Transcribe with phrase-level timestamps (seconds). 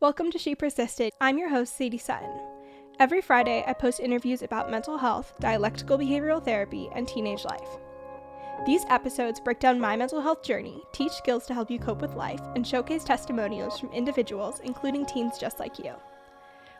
[0.00, 1.12] Welcome to She Persisted.
[1.20, 2.30] I'm your host, Sadie Sutton.
[3.00, 7.68] Every Friday, I post interviews about mental health, dialectical behavioral therapy, and teenage life.
[8.64, 12.14] These episodes break down my mental health journey, teach skills to help you cope with
[12.14, 15.94] life, and showcase testimonials from individuals, including teens just like you.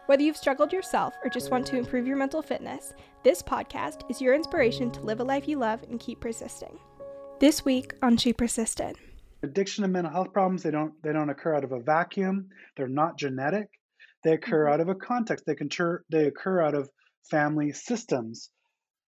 [0.06, 2.94] Whether you've struggled yourself or just want to improve your mental fitness,
[3.24, 6.78] this podcast is your inspiration to live a life you love and keep persisting.
[7.40, 8.96] This week on She Persisted.
[9.42, 12.48] Addiction and mental health problems, they don't they don't occur out of a vacuum.
[12.76, 13.68] They're not genetic.
[14.24, 14.74] They occur mm-hmm.
[14.74, 15.46] out of a context.
[15.46, 16.90] They occur they occur out of
[17.30, 18.50] family systems.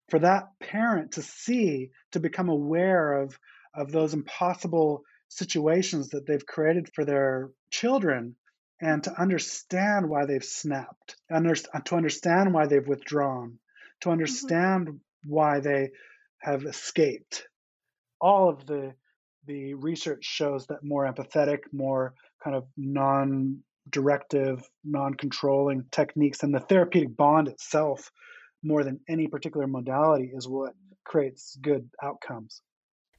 [0.08, 3.38] For that parent to see, to become aware of
[3.74, 8.36] of those impossible situations that they've created for their children
[8.80, 13.58] and to understand why they've snapped, under, to understand why they've withdrawn,
[14.00, 14.12] to mm-hmm.
[14.12, 15.30] understand mm-hmm.
[15.30, 15.90] why they
[16.38, 17.46] have escaped.
[18.20, 18.94] All of the
[19.50, 27.16] the research shows that more empathetic, more kind of non-directive, non-controlling techniques and the therapeutic
[27.16, 28.12] bond itself,
[28.62, 32.62] more than any particular modality, is what creates good outcomes.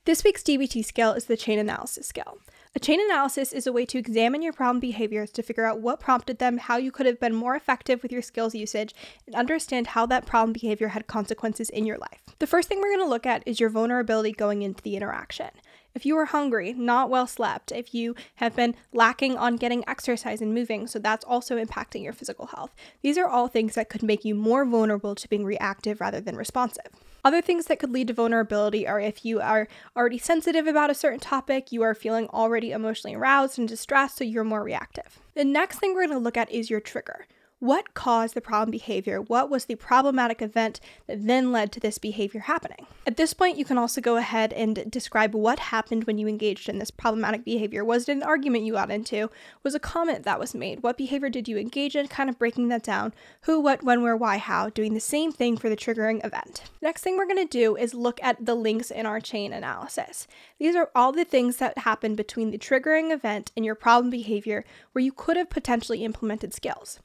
[0.06, 2.40] This week's DBT skill is the chain analysis skill.
[2.76, 6.00] A chain analysis is a way to examine your problem behaviors to figure out what
[6.00, 8.96] prompted them, how you could have been more effective with your skills usage,
[9.28, 12.22] and understand how that problem behavior had consequences in your life.
[12.40, 15.50] The first thing we're going to look at is your vulnerability going into the interaction.
[15.94, 20.42] If you are hungry, not well slept, if you have been lacking on getting exercise
[20.42, 22.74] and moving, so that's also impacting your physical health.
[23.02, 26.38] These are all things that could make you more vulnerable to being reactive rather than
[26.38, 26.88] responsive.
[27.24, 30.96] Other things that could lead to vulnerability are if you are already sensitive about a
[30.96, 35.20] certain topic, you are feeling already emotionally aroused and distressed, so you're more reactive.
[35.36, 37.28] The next thing we're going to look at is your trigger.
[37.62, 39.22] What caused the problem behavior?
[39.22, 42.88] What was the problematic event that then led to this behavior happening?
[43.06, 46.70] At this point, you can also go ahead and describe what happened when you engaged
[46.70, 47.86] in this problematic behavior.
[47.86, 49.30] Was it an argument you got into?
[49.62, 50.82] Was a comment that was made?
[50.82, 52.08] What behavior did you engage in?
[52.08, 53.14] Kind of breaking that down.
[53.42, 56.64] Who, what, when, where, why, how, doing the same thing for the triggering event.
[56.82, 60.28] Next thing we're going to do is look at the links in our chain analysis.
[60.58, 64.66] These are all the things that happen between the triggering event and your problem behavior
[64.94, 67.00] where you could have potentially implemented skills.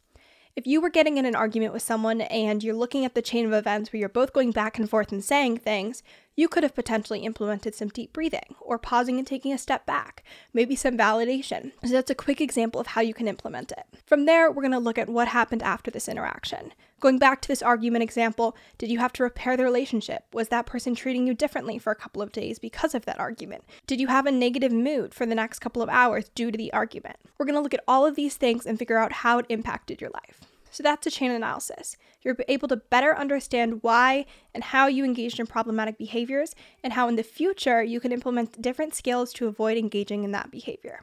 [0.57, 3.45] If you were getting in an argument with someone and you're looking at the chain
[3.45, 6.03] of events where you're both going back and forth and saying things,
[6.37, 10.23] you could have potentially implemented some deep breathing or pausing and taking a step back,
[10.53, 11.73] maybe some validation.
[11.83, 13.85] So that's a quick example of how you can implement it.
[14.05, 16.73] From there, we're going to look at what happened after this interaction.
[17.01, 20.25] Going back to this argument example, did you have to repair the relationship?
[20.33, 23.65] Was that person treating you differently for a couple of days because of that argument?
[23.87, 26.73] Did you have a negative mood for the next couple of hours due to the
[26.73, 27.17] argument?
[27.39, 30.01] We're going to look at all of these things and figure out how it impacted
[30.01, 30.41] your life.
[30.77, 31.97] So that's a chain analysis.
[32.21, 36.55] You're able to better understand why and how you engaged in problematic behaviors
[36.85, 40.51] and how in the future you can implement different skills to avoid engaging in that
[40.51, 41.01] behavior.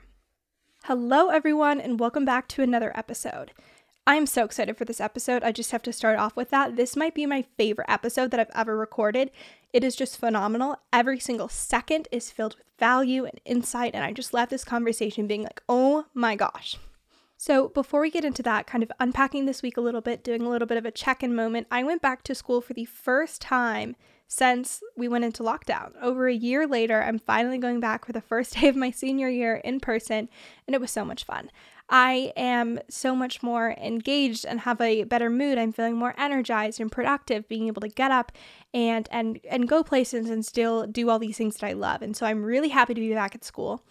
[0.84, 3.50] Hello, everyone, and welcome back to another episode.
[4.06, 5.41] I am so excited for this episode.
[5.41, 6.75] I just have to start off with that.
[6.75, 9.31] This might be my favorite episode that I've ever recorded.
[9.73, 10.78] It is just phenomenal.
[10.94, 15.25] Every single second is filled with value and insight, and I just left this conversation
[15.25, 16.78] being like, oh my gosh.
[17.45, 20.43] So, before we get into that, kind of unpacking this week a little bit, doing
[20.43, 22.85] a little bit of a check in moment, I went back to school for the
[22.85, 23.97] first time
[24.29, 25.91] since we went into lockdown.
[26.01, 29.27] Over a year later, I'm finally going back for the first day of my senior
[29.27, 30.29] year in person,
[30.65, 31.51] and it was so much fun.
[31.89, 35.57] I am so much more engaged and have a better mood.
[35.57, 38.31] I'm feeling more energized and productive, being able to get up
[38.73, 42.01] and and and go places and still do all these things that I love.
[42.01, 43.83] And so I'm really happy to be back at school.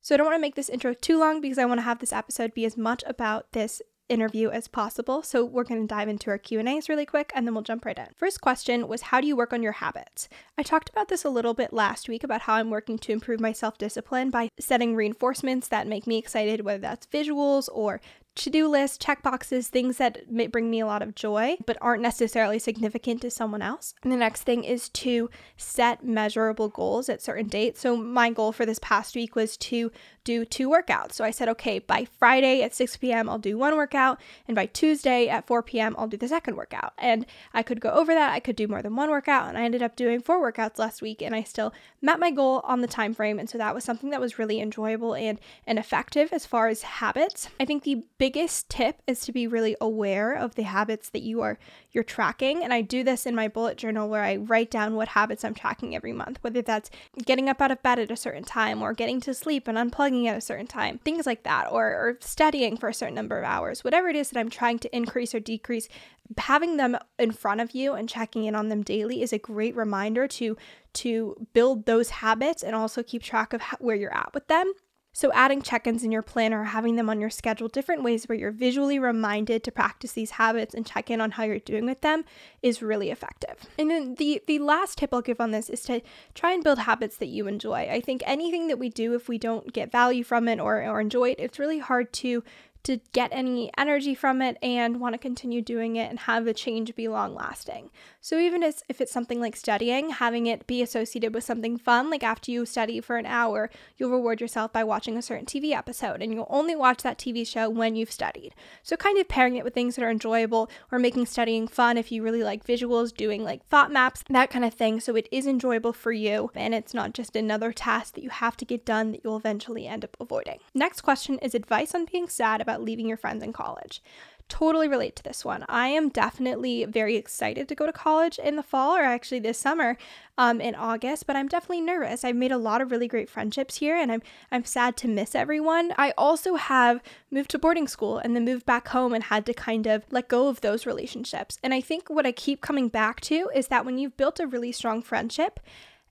[0.00, 1.98] So I don't want to make this intro too long because I want to have
[1.98, 5.22] this episode be as much about this interview as possible.
[5.22, 7.98] So we're going to dive into our Q&As really quick and then we'll jump right
[7.98, 8.08] in.
[8.16, 10.28] First question was how do you work on your habits?
[10.56, 13.40] I talked about this a little bit last week about how I'm working to improve
[13.40, 18.00] my self-discipline by setting reinforcements that make me excited whether that's visuals or
[18.38, 21.76] to do lists, check boxes, things that may bring me a lot of joy, but
[21.80, 23.94] aren't necessarily significant to someone else.
[24.02, 27.80] And the next thing is to set measurable goals at certain dates.
[27.80, 29.90] So, my goal for this past week was to
[30.24, 31.14] do two workouts.
[31.14, 34.66] So, I said, okay, by Friday at 6 p.m., I'll do one workout, and by
[34.66, 36.92] Tuesday at 4 p.m., I'll do the second workout.
[36.98, 39.62] And I could go over that, I could do more than one workout, and I
[39.62, 42.86] ended up doing four workouts last week, and I still met my goal on the
[42.86, 43.38] time frame.
[43.38, 46.82] And so, that was something that was really enjoyable and, and effective as far as
[46.82, 47.48] habits.
[47.58, 51.22] I think the big biggest tip is to be really aware of the habits that
[51.22, 51.58] you are
[51.92, 55.08] you're tracking and I do this in my bullet journal where I write down what
[55.08, 56.90] habits I'm tracking every month whether that's
[57.24, 60.26] getting up out of bed at a certain time or getting to sleep and unplugging
[60.26, 63.46] at a certain time things like that or, or studying for a certain number of
[63.46, 65.88] hours whatever it is that I'm trying to increase or decrease
[66.36, 69.74] having them in front of you and checking in on them daily is a great
[69.74, 70.54] reminder to
[70.92, 74.70] to build those habits and also keep track of where you're at with them
[75.18, 78.38] So, adding check ins in your planner, having them on your schedule, different ways where
[78.38, 82.02] you're visually reminded to practice these habits and check in on how you're doing with
[82.02, 82.24] them
[82.62, 83.66] is really effective.
[83.80, 86.02] And then the, the last tip I'll give on this is to
[86.34, 87.88] try and build habits that you enjoy.
[87.90, 91.00] I think anything that we do, if we don't get value from it or, or
[91.00, 92.44] enjoy it, it's really hard to
[92.84, 96.54] to get any energy from it and want to continue doing it and have the
[96.54, 97.90] change be long lasting.
[98.20, 102.22] So, even if it's something like studying, having it be associated with something fun, like
[102.22, 106.20] after you study for an hour, you'll reward yourself by watching a certain TV episode,
[106.20, 108.54] and you'll only watch that TV show when you've studied.
[108.82, 112.10] So, kind of pairing it with things that are enjoyable or making studying fun if
[112.10, 115.00] you really like visuals, doing like thought maps, that kind of thing.
[115.00, 118.56] So, it is enjoyable for you and it's not just another task that you have
[118.58, 120.58] to get done that you'll eventually end up avoiding.
[120.74, 124.02] Next question is advice on being sad about leaving your friends in college
[124.48, 125.64] totally relate to this one.
[125.68, 129.58] I am definitely very excited to go to college in the fall or actually this
[129.58, 129.96] summer
[130.36, 132.24] um, in August, but I'm definitely nervous.
[132.24, 135.34] I've made a lot of really great friendships here and I'm I'm sad to miss
[135.34, 135.92] everyone.
[135.98, 139.54] I also have moved to boarding school and then moved back home and had to
[139.54, 141.58] kind of let go of those relationships.
[141.62, 144.46] And I think what I keep coming back to is that when you've built a
[144.46, 145.60] really strong friendship,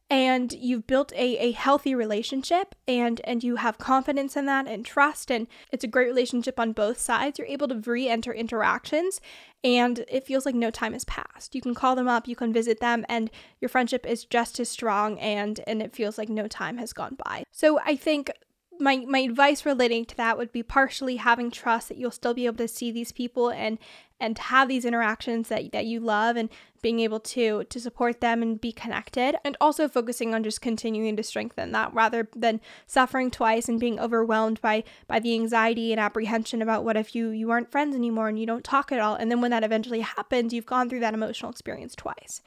[0.10, 4.86] and you've built a, a healthy relationship and and you have confidence in that and
[4.86, 9.20] trust and it's a great relationship on both sides you're able to re-enter interactions
[9.64, 11.56] and it feels like no time has passed.
[11.56, 14.70] You can call them up you can visit them and your friendship is just as
[14.70, 17.44] strong and and it feels like no time has gone by.
[17.52, 18.32] So i think
[18.80, 22.46] my my advice relating to that would be partially having trust that you'll still be
[22.46, 23.78] able to see these people and
[24.20, 26.50] and have these interactions that, that you love and
[26.82, 29.36] being able to to support them and be connected.
[29.44, 34.00] And also focusing on just continuing to strengthen that rather than suffering twice and being
[34.00, 38.30] overwhelmed by by the anxiety and apprehension about what if you you aren't friends anymore
[38.30, 39.16] and you don't talk at all.
[39.16, 42.42] And then when that eventually happens you've gone through that emotional experience twice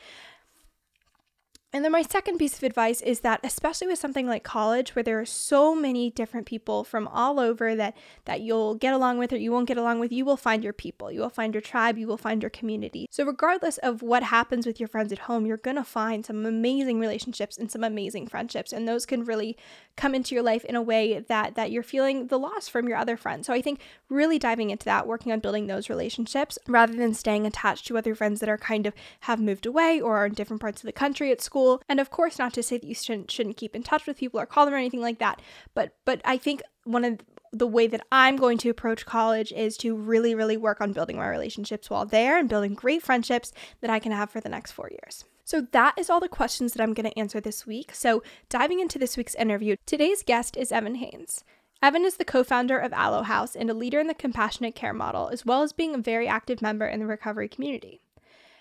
[1.72, 5.05] and then my second piece of advice is that especially with something like college where
[5.05, 9.32] there are so many different people from all over that that you'll get along with
[9.32, 11.12] or you won't get along with, you will find your people.
[11.12, 13.06] You will find your tribe, you will find your community.
[13.11, 16.44] So regardless of what happens with your friends at home, you're going to find some
[16.44, 19.56] amazing relationships and some amazing friendships and those can really
[19.96, 22.99] come into your life in a way that that you're feeling the loss from your
[22.99, 23.46] other friends.
[23.46, 27.46] So I think really diving into that, working on building those relationships rather than staying
[27.46, 30.61] attached to other friends that are kind of have moved away or are in different
[30.61, 31.83] parts of the country at school school.
[31.89, 34.41] And of course, not to say that you shouldn't shouldn't keep in touch with people
[34.41, 35.41] or call them or anything like that.
[35.75, 37.21] But but I think one of
[37.53, 41.17] the way that I'm going to approach college is to really, really work on building
[41.17, 44.71] my relationships while there and building great friendships that I can have for the next
[44.71, 45.25] four years.
[45.45, 47.93] So, that is all the questions that I'm going to answer this week.
[47.93, 51.43] So, diving into this week's interview, today's guest is Evan Haines.
[51.83, 54.93] Evan is the co founder of Alo House and a leader in the compassionate care
[54.93, 58.01] model, as well as being a very active member in the recovery community.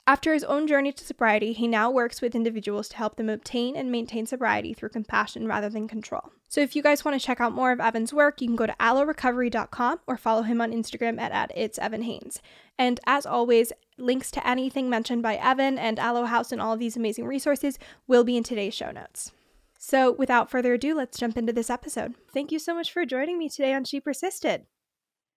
[0.09, 3.75] After his own journey to sobriety, he now works with individuals to help them obtain
[3.75, 6.31] and maintain sobriety through compassion rather than control.
[6.47, 8.65] So if you guys want to check out more of Evan's work, you can go
[8.65, 12.41] to alorecovery.com or follow him on Instagram at, at it's Evan Haines.
[12.75, 16.79] And as always, links to anything mentioned by Evan and Alo House and all of
[16.79, 17.77] these amazing resources
[18.07, 19.31] will be in today's show notes.
[19.77, 22.15] So without further ado, let's jump into this episode.
[22.33, 24.65] Thank you so much for joining me today on She Persisted.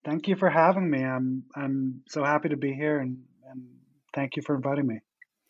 [0.02, 1.04] Thank you for having me.
[1.04, 3.19] I'm I'm so happy to be here and,
[3.50, 3.66] and
[4.14, 5.00] Thank you for inviting me.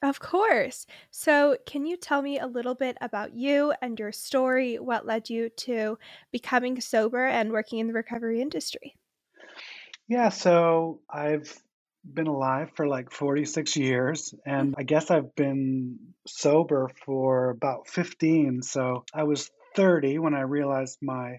[0.02, 0.84] Of course.
[1.12, 4.76] So, can you tell me a little bit about you and your story?
[4.76, 5.96] What led you to
[6.32, 8.96] becoming sober and working in the recovery industry?
[10.08, 11.56] Yeah, so I've
[12.04, 14.50] been alive for like 46 years, mm-hmm.
[14.50, 18.62] and I guess I've been sober for about 15.
[18.62, 21.38] So, I was 30 when I realized my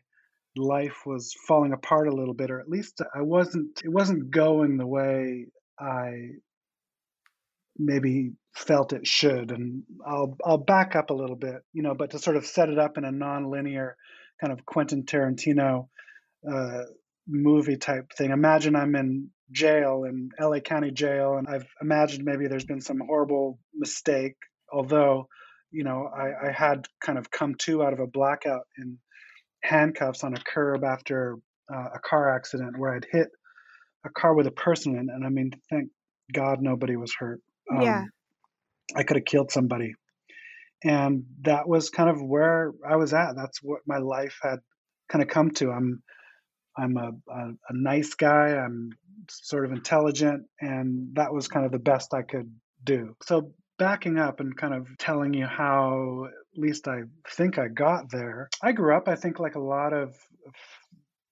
[0.55, 4.77] life was falling apart a little bit or at least I wasn't it wasn't going
[4.77, 5.47] the way
[5.79, 6.29] I
[7.77, 9.51] maybe felt it should.
[9.51, 12.69] And I'll I'll back up a little bit, you know, but to sort of set
[12.69, 13.95] it up in a non-linear
[14.39, 15.87] kind of Quentin Tarantino
[16.49, 16.83] uh,
[17.27, 18.31] movie type thing.
[18.31, 22.99] Imagine I'm in jail in LA County Jail, and I've imagined maybe there's been some
[22.99, 24.35] horrible mistake.
[24.71, 25.27] Although,
[25.71, 28.97] you know, I, I had kind of come to out of a blackout in
[29.63, 31.37] handcuffs on a curb after
[31.73, 33.29] uh, a car accident where I'd hit
[34.05, 35.09] a car with a person in.
[35.09, 35.89] And I mean, thank
[36.33, 37.39] God nobody was hurt.
[37.77, 38.05] Um, yeah.
[38.95, 39.93] I could have killed somebody.
[40.83, 43.35] And that was kind of where I was at.
[43.35, 44.59] That's what my life had
[45.09, 45.71] kind of come to.
[45.71, 46.03] I'm
[46.77, 48.55] I'm a, a, a nice guy.
[48.57, 48.89] I'm
[49.29, 52.51] sort of intelligent, and that was kind of the best I could
[52.83, 53.15] do.
[53.23, 58.11] So backing up and kind of telling you how at least I think I got
[58.11, 58.49] there.
[58.61, 60.15] I grew up, I think, like a lot of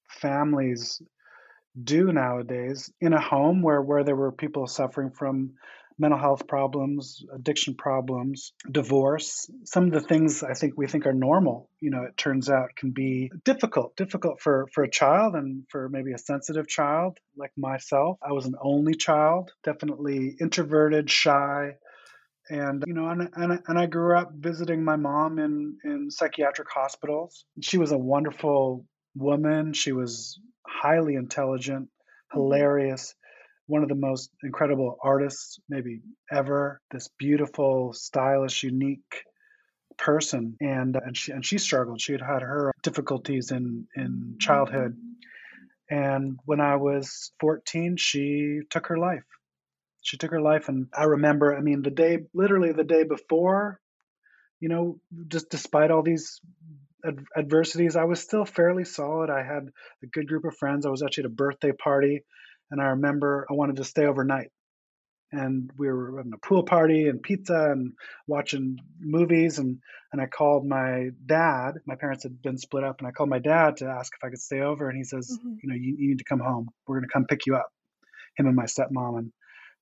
[0.10, 1.02] families
[1.84, 5.54] do nowadays, in a home where where there were people suffering from
[6.02, 9.50] mental health problems, addiction problems, divorce.
[9.66, 12.76] Some of the things I think we think are normal, you know, it turns out
[12.76, 17.52] can be difficult, difficult for, for a child and for maybe a sensitive child like
[17.56, 18.18] myself.
[18.28, 21.76] I was an only child, definitely introverted, shy,
[22.50, 26.68] and you know and, and, and i grew up visiting my mom in in psychiatric
[26.74, 28.84] hospitals she was a wonderful
[29.16, 32.40] woman she was highly intelligent mm-hmm.
[32.40, 33.14] hilarious
[33.72, 39.24] one of the most incredible artists maybe ever this beautiful stylish unique
[39.98, 40.58] person.
[40.60, 42.02] And uh, and she and she struggled.
[42.02, 44.98] She had had her difficulties in in childhood.
[45.90, 49.24] And when i was 14 she took her life.
[50.02, 50.68] She took her life.
[50.68, 53.80] And i remember i mean the day literally the day before
[54.60, 55.00] you know
[55.30, 56.42] just despite all these
[57.06, 59.30] ad- adversities i was still fairly solid.
[59.30, 59.64] I had
[60.04, 60.86] a good group of friends.
[60.86, 62.24] I was actually at a birthday party
[62.72, 64.50] and i remember i wanted to stay overnight
[65.32, 67.94] and we were having a pool party and pizza and
[68.28, 69.80] watching movies and
[70.12, 71.76] and I called my dad.
[71.86, 74.30] My parents had been split up, and I called my dad to ask if I
[74.30, 74.90] could stay over.
[74.90, 75.54] And he says, mm-hmm.
[75.64, 76.68] you know, you, you, need to come home.
[76.86, 77.70] We're going to come pick you up.
[78.38, 79.18] Him and my stepmom.
[79.18, 79.32] And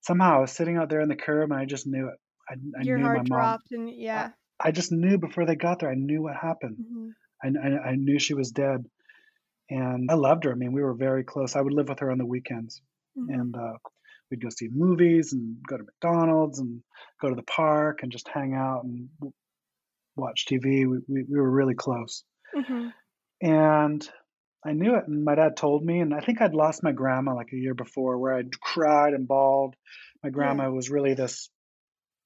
[0.02, 2.16] somehow I was sitting out there in the curb and I just knew it.
[2.48, 4.30] I, I Your knew heart my dropped and yeah.
[4.60, 5.92] I, I, just knew before they got there.
[5.92, 6.78] I knew what happened.
[6.80, 7.58] Mm-hmm.
[7.58, 8.86] I, I, I knew she was dead,
[9.70, 10.52] and I loved her.
[10.52, 11.56] I mean, we were very close.
[11.56, 12.82] I would live with her on the weekends,
[13.18, 13.34] mm-hmm.
[13.34, 13.78] and uh,
[14.30, 16.82] we'd go see movies and go to McDonald's and
[17.22, 19.10] go to the park and just hang out and
[20.16, 20.88] watch TV.
[20.90, 22.24] We we, we were really close,
[22.56, 22.88] mm-hmm.
[23.42, 24.10] and
[24.66, 27.34] I knew it, and my dad told me, and I think I'd lost my grandma
[27.34, 29.76] like a year before, where I'd cried and bawled.
[30.24, 30.70] My grandma yeah.
[30.70, 31.50] was really this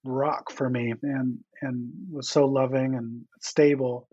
[0.06, 4.08] rock for me, and and was so loving and stable,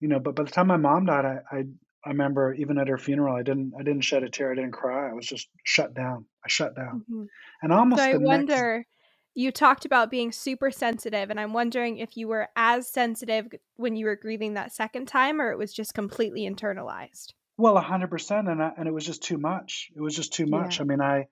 [0.00, 0.20] you know.
[0.20, 1.64] But by the time my mom died, I, I
[2.04, 4.72] I remember even at her funeral, I didn't I didn't shed a tear, I didn't
[4.72, 5.10] cry.
[5.10, 6.26] I was just shut down.
[6.44, 7.24] I shut down, mm-hmm.
[7.62, 8.02] and almost.
[8.02, 8.78] So I wonder.
[8.78, 8.88] Next,
[9.34, 13.94] you talked about being super sensitive and i'm wondering if you were as sensitive when
[13.94, 18.10] you were grieving that second time or it was just completely internalized well, a hundred
[18.10, 19.90] percent, and and it was just too much.
[19.94, 20.78] It was just too much.
[20.78, 20.82] Yeah.
[20.82, 21.26] I mean, I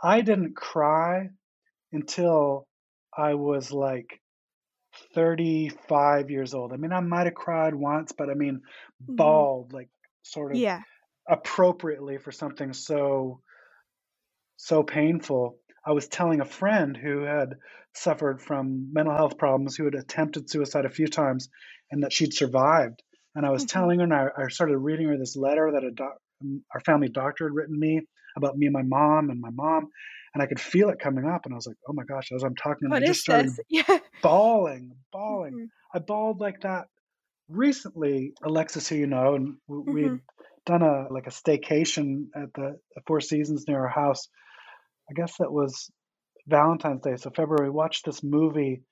[0.00, 1.30] I didn't cry
[1.92, 2.68] until
[3.16, 4.20] I was like
[5.14, 6.72] 35 years old.
[6.72, 8.60] I mean, I might have cried once, but I mean,
[9.02, 9.16] mm-hmm.
[9.16, 9.88] bawled like
[10.22, 10.80] sort of yeah.
[11.28, 13.40] appropriately for something so
[14.56, 15.56] so painful.
[15.84, 17.54] I was telling a friend who had
[17.94, 21.48] suffered from mental health problems, who had attempted suicide a few times,
[21.90, 23.02] and that she'd survived.
[23.34, 23.78] And I was mm-hmm.
[23.78, 26.16] telling her, and I, I, started reading her this letter that a doc,
[26.72, 28.02] our family doctor had written me
[28.36, 29.88] about me and my mom and my mom.
[30.34, 31.44] And I could feel it coming up.
[31.44, 33.98] And I was like, oh my gosh, as I'm talking, what I just started yeah.
[34.22, 35.52] bawling, bawling.
[35.54, 35.96] Mm-hmm.
[35.96, 36.86] I bawled like that
[37.52, 40.16] recently, Alexis, who you know, and we, mm-hmm.
[40.66, 44.28] done a like a staycation at the Four Seasons near our house.
[45.10, 45.90] I guess that was
[46.46, 47.16] Valentine's Day.
[47.16, 48.82] So February, we watched this movie.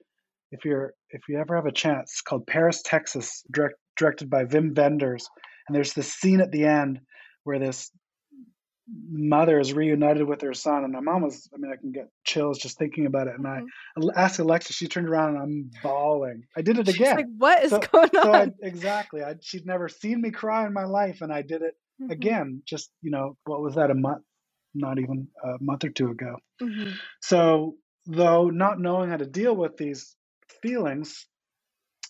[0.52, 4.76] If you're if you ever have a chance, called Paris, Texas, direct, directed by Wim
[4.76, 5.29] Wenders.
[5.69, 7.00] And there's this scene at the end
[7.45, 7.90] where this
[9.11, 10.85] mother is reunited with her son.
[10.85, 13.35] And my mom was, I mean, I can get chills just thinking about it.
[13.37, 14.09] And I mm-hmm.
[14.14, 16.44] asked Alexa, she turned around and I'm bawling.
[16.56, 17.16] I did it She's again.
[17.16, 18.23] like, what is so, going on?
[18.23, 19.23] So I, exactly.
[19.23, 21.20] I, she'd never seen me cry in my life.
[21.20, 22.11] And I did it mm-hmm.
[22.11, 24.23] again, just, you know, what was that, a month?
[24.75, 26.37] Not even a month or two ago.
[26.62, 26.90] Mm-hmm.
[27.20, 27.75] So,
[28.06, 30.16] though not knowing how to deal with these
[30.62, 31.26] feelings,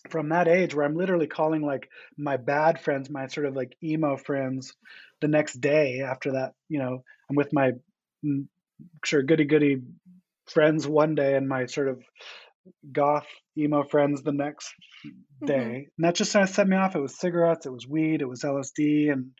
[0.09, 3.75] from that age where I'm literally calling like my bad friends, my sort of like
[3.83, 4.73] emo friends,
[5.21, 7.73] the next day after that, you know, I'm with my
[8.25, 8.47] mm,
[9.05, 9.77] sure goody goody
[10.47, 12.01] friends one day and my sort of
[12.91, 13.27] goth
[13.57, 14.73] emo friends the next
[15.45, 15.53] day.
[15.53, 15.75] Mm-hmm.
[15.75, 16.95] And that just kind of set me off.
[16.95, 19.31] It was cigarettes, it was weed, it was LSD, and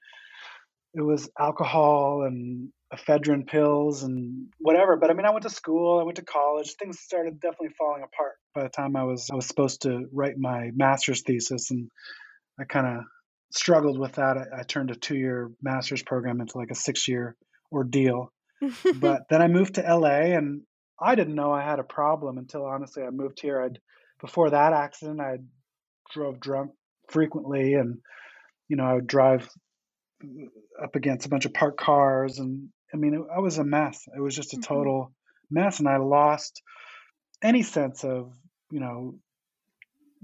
[0.94, 4.98] it was alcohol and ephedrine pills and whatever.
[4.98, 6.74] But I mean, I went to school, I went to college.
[6.74, 10.38] Things started definitely falling apart by the time I was I was supposed to write
[10.38, 11.90] my master's thesis, and
[12.60, 13.04] I kind of
[13.52, 14.38] struggled with that.
[14.38, 17.36] I, I turned a two year master's program into like a six year
[17.72, 18.32] ordeal.
[18.96, 20.62] but then I moved to LA, and
[21.00, 23.62] I didn't know I had a problem until honestly I moved here.
[23.62, 23.80] I'd
[24.20, 25.38] before that accident, I
[26.14, 26.72] drove drunk
[27.10, 28.00] frequently, and
[28.68, 29.50] you know I would drive
[30.84, 34.08] up against a bunch of parked cars and I mean, I was a mess.
[34.16, 34.74] It was just a mm-hmm.
[34.74, 35.12] total
[35.50, 36.62] mess, and I lost
[37.42, 38.34] any sense of
[38.72, 39.16] you know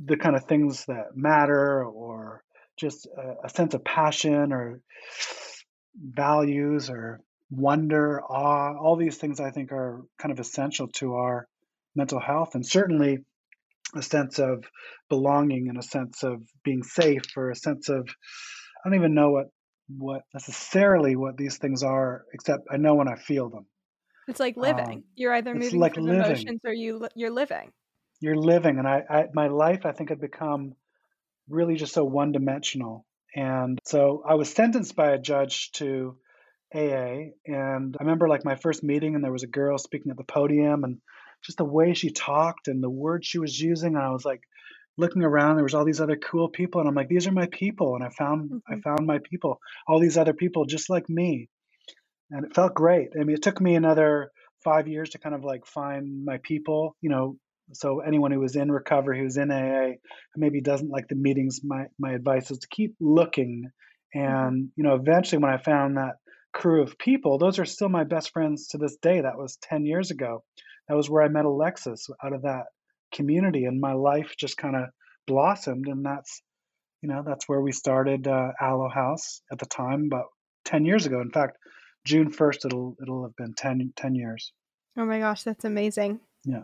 [0.03, 2.43] the kind of things that matter, or
[2.77, 4.81] just a, a sense of passion, or
[5.95, 8.77] values, or wonder, awe.
[8.77, 11.47] All these things I think are kind of essential to our
[11.95, 13.19] mental health, and certainly
[13.95, 14.65] a sense of
[15.09, 18.07] belonging and a sense of being safe, or a sense of
[18.83, 19.47] I don't even know what
[19.88, 23.65] what necessarily what these things are, except I know when I feel them.
[24.27, 24.89] It's like living.
[24.89, 26.29] Um, you're either moving like through living.
[26.29, 27.72] motions or you you're living.
[28.20, 30.74] You're living, and I, I my life I think had become
[31.50, 33.06] really just so one dimensional.
[33.36, 36.17] And so I was sentenced by a judge to
[36.74, 40.17] AA, and I remember like my first meeting, and there was a girl speaking at
[40.17, 40.98] the podium, and
[41.44, 44.41] just the way she talked and the words she was using, and I was like
[44.98, 45.56] looking around.
[45.56, 48.04] There was all these other cool people, and I'm like, these are my people, and
[48.04, 51.50] I found I hmm found my people, all these other people just like me,
[52.32, 53.10] and it felt great.
[53.20, 54.32] I mean, it took me another
[54.63, 57.38] five years to kind of like find my people, you know.
[57.74, 59.96] So anyone who was in recovery, who's in AA,
[60.34, 63.70] who maybe doesn't like the meetings, my my advice is to keep looking.
[64.25, 66.16] hmm And you know, eventually, when I found that
[66.54, 69.22] crew of people, those are still my best friends to this day.
[69.22, 70.44] That was ten years ago.
[70.88, 72.66] That was where I met Alexis out of that
[73.17, 74.83] community, and my life just kind of
[75.27, 75.88] blossomed.
[75.88, 76.41] And that's
[77.01, 80.27] you know that's where we started uh, Alo House at the time, about
[80.63, 81.19] ten years ago.
[81.19, 81.57] In fact,
[82.07, 84.53] June first, it'll it'll have been 10, 10 years.
[84.97, 86.21] Oh my gosh, that's amazing.
[86.45, 86.63] Yeah.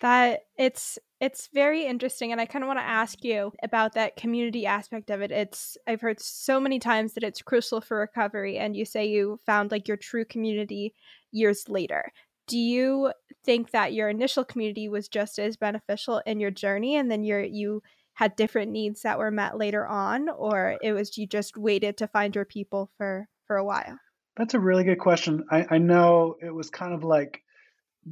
[0.00, 4.16] That it's it's very interesting and I kind of want to ask you about that
[4.16, 5.30] community aspect of it.
[5.30, 9.38] It's I've heard so many times that it's crucial for recovery and you say you
[9.46, 10.94] found like your true community
[11.30, 12.10] years later.
[12.46, 13.12] Do you
[13.44, 17.42] think that your initial community was just as beneficial in your journey and then your
[17.42, 17.82] you
[18.14, 22.08] had different needs that were met later on or it was you just waited to
[22.08, 24.00] find your people for for a while?
[24.36, 25.44] That's a really good question.
[25.50, 27.42] I, I know it was kind of like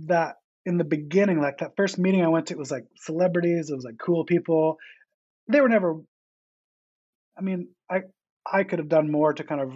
[0.07, 0.37] that
[0.67, 3.75] in the beginning, like that first meeting I went to, it was like celebrities, it
[3.77, 4.79] was like cool people.
[5.49, 6.01] They were never,
[7.37, 8.03] I mean, I
[8.51, 9.73] I could have done more to kind of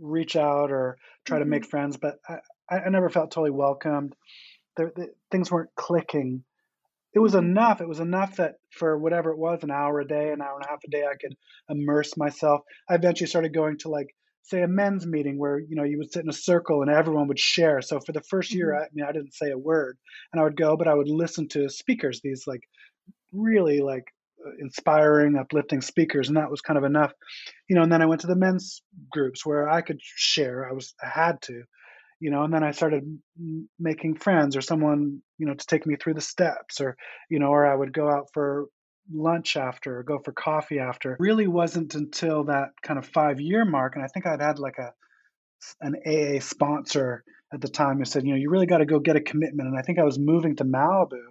[0.00, 1.70] reach out or try to make Mhm.
[1.70, 2.38] friends, but I,
[2.70, 4.14] I I never felt totally welcomed.
[4.76, 6.44] There, the, things weren't clicking.
[7.14, 7.50] It was Mhm.
[7.50, 7.80] enough.
[7.80, 10.64] It was enough that for whatever it was, an hour a day, an hour and
[10.66, 11.36] a half a day, I could
[11.68, 12.60] immerse myself.
[12.88, 14.08] I eventually started going to like,
[14.42, 17.28] say, a men's meeting where you know you would sit in a circle and everyone
[17.28, 17.80] would share.
[17.82, 18.80] So for the first year, Mhm.
[18.80, 19.98] I, I mean, I didn't say a word,
[20.32, 22.20] and I would go, but I would listen to speakers.
[22.22, 22.62] These like
[23.32, 24.04] really like
[24.46, 27.12] uh, inspiring, uplifting speakers, and that was kind of enough,
[27.68, 27.82] you know.
[27.82, 30.68] And then I went to the men's groups where I could share.
[30.68, 31.62] I was I had to,
[32.20, 33.18] you know and then i started
[33.78, 36.96] making friends or someone you know to take me through the steps or
[37.30, 38.66] you know or i would go out for
[39.12, 41.16] lunch after or go for coffee after.
[41.20, 44.78] Really wasn't until that kind of five year mark and i think i'd had like
[44.78, 44.92] a
[45.80, 48.98] an aa sponsor at the time who said you know you really got to go
[48.98, 51.22] get a commitment and i think i was moving to malibu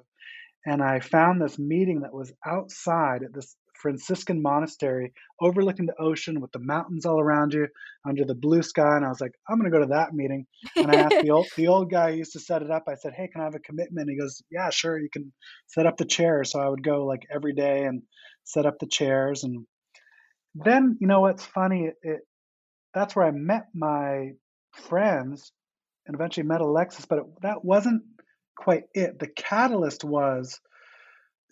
[0.65, 6.39] and I found this meeting that was outside at this Franciscan monastery overlooking the ocean
[6.41, 7.67] with the mountains all around you
[8.07, 8.95] under the blue sky.
[8.95, 10.45] And I was like, I'm going to go to that meeting.
[10.75, 12.95] And I asked the old, the old guy who used to set it up, I
[12.95, 14.09] said, Hey, can I have a commitment?
[14.09, 14.99] He goes, Yeah, sure.
[14.99, 15.33] You can
[15.67, 16.51] set up the chairs.
[16.51, 18.03] So I would go like every day and
[18.43, 19.43] set up the chairs.
[19.43, 19.65] And
[20.55, 21.85] then, you know, what's funny?
[21.85, 22.19] It, it
[22.93, 24.31] that's where I met my
[24.71, 25.51] friends
[26.07, 28.03] and eventually met Alexis, but it, that wasn't
[28.57, 29.19] quite it.
[29.19, 30.59] The catalyst was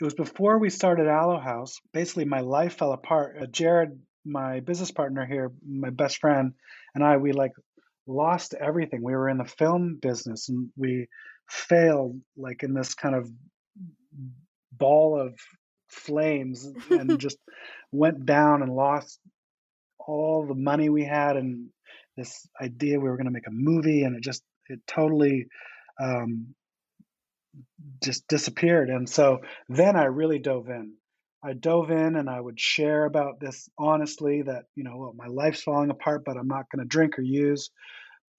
[0.03, 1.79] it was before we started Alo House.
[1.93, 3.37] Basically, my life fell apart.
[3.41, 6.51] Uh, Jared, my business partner here, my best friend,
[6.93, 7.53] and I, we like
[8.05, 9.01] lost everything.
[9.01, 11.07] We were in the film business and we
[11.47, 13.29] failed like in this kind of
[14.73, 15.39] ball of
[15.87, 17.37] flames and just
[17.93, 19.21] went down and lost
[20.05, 21.69] all the money we had and
[22.17, 25.45] this idea we were going to make a movie and it just it totally
[26.01, 26.53] um,
[28.03, 28.89] just disappeared.
[28.89, 30.93] And so then I really dove in.
[31.43, 35.27] I dove in and I would share about this honestly that, you know, well, my
[35.27, 37.69] life's falling apart, but I'm not going to drink or use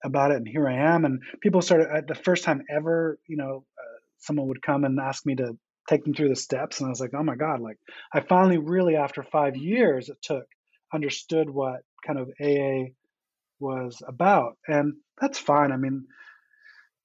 [0.02, 0.38] about it.
[0.38, 1.04] And here I am.
[1.04, 4.98] And people started, uh, the first time ever, you know, uh, someone would come and
[4.98, 5.56] ask me to
[5.88, 6.80] take them through the steps.
[6.80, 7.76] And I was like, oh my God, like
[8.12, 10.46] I finally really, after five years it took,
[10.92, 12.92] understood what kind of AA
[13.58, 14.56] was about.
[14.66, 15.72] And that's fine.
[15.72, 16.06] I mean,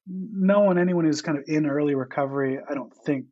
[0.09, 3.25] no one, anyone who's kind of in early recovery, I don't think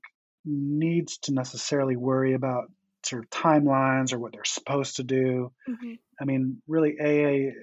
[0.45, 2.65] needs to necessarily worry about
[3.03, 5.51] sort of timelines or what they're supposed to do.
[5.67, 5.99] Mhm.
[6.19, 7.53] I mean, really, AA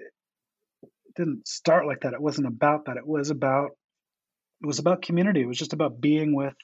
[1.17, 2.13] didn't start like that.
[2.13, 2.97] It wasn't about that.
[2.97, 3.71] It was about
[4.63, 5.43] it was about community.
[5.43, 6.55] It was just about being with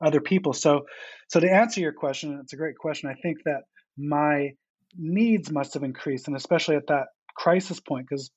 [0.00, 0.52] other people.
[0.52, 0.86] So,
[1.28, 3.08] so to answer your question, it's a great question.
[3.08, 3.62] I think that
[3.96, 4.50] my
[4.98, 8.30] needs must have increased, and especially at that crisis point, because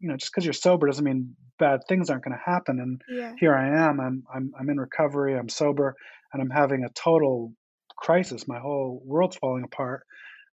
[0.00, 2.80] you know, just because you're sober doesn't mean bad things aren't going to happen.
[2.80, 3.32] And Yeah.
[3.38, 4.00] here I am.
[4.00, 5.32] I'm I'm I'm in recovery.
[5.38, 5.94] I'm sober,
[6.32, 7.52] and I'm having a total
[7.96, 8.48] crisis.
[8.48, 10.00] My whole world's falling apart.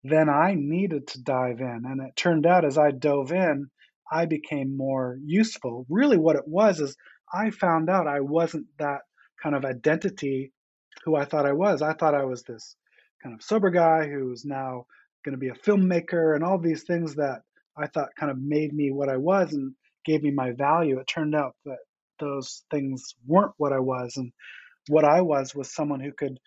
[0.03, 3.69] Then I needed to dive in, and it turned out as I dove in,
[4.11, 5.85] I became more useful.
[5.89, 6.95] Really, what it was is
[7.33, 9.01] I found out I wasn't that
[9.41, 10.51] kind of identity
[11.03, 11.81] who I thought I was.
[11.81, 12.75] I thought I was this
[13.23, 14.85] kind of sober guy who's now
[15.25, 17.41] going to be a filmmaker and all these things that
[17.77, 19.73] I thought kind of made me what I was and
[20.07, 20.99] gave me my value.
[20.99, 21.77] It turned out that
[22.19, 24.31] those things weren't what I was, and
[24.87, 26.39] what I was was someone who could,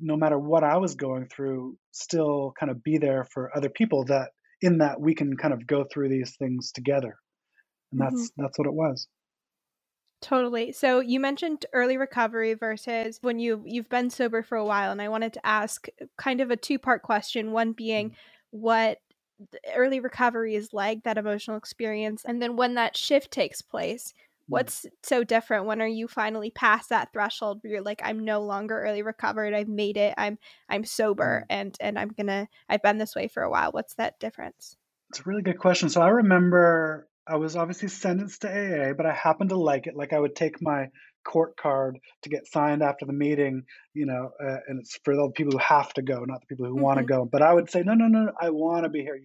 [0.00, 4.04] no matter what I was going through, still kind of be there for other people.
[4.04, 4.28] That
[4.62, 7.16] in that we can kind of go through these things together,
[7.90, 8.42] and that's mm-hmm.
[8.42, 9.08] that's what it was.
[10.20, 10.72] Totally.
[10.72, 15.00] So you mentioned early recovery versus when you you've been sober for a while and
[15.00, 18.58] I wanted to ask kind of a two-part question, one being mm-hmm.
[18.58, 18.98] what
[19.74, 24.52] early recovery is like that emotional experience and then when that shift takes place, mm-hmm.
[24.52, 28.42] what's so different when are you finally past that threshold where you're like I'm no
[28.42, 31.60] longer early recovered, I've made it, I'm I'm sober mm-hmm.
[31.60, 33.72] and and I'm to I've been this way for a while.
[33.72, 34.76] What's that difference?
[35.10, 35.88] It's a really good question.
[35.88, 39.94] So I remember I was obviously sentenced to AA, but I happened to like it.
[39.96, 40.88] Like I would take my
[41.24, 45.30] court card to get signed after the meeting, you know, uh, and it's for the
[45.34, 46.82] people who have to go, not the people who mm-hmm.
[46.82, 47.24] want to go.
[47.24, 49.18] But I would say, no, no, no, I want to be here.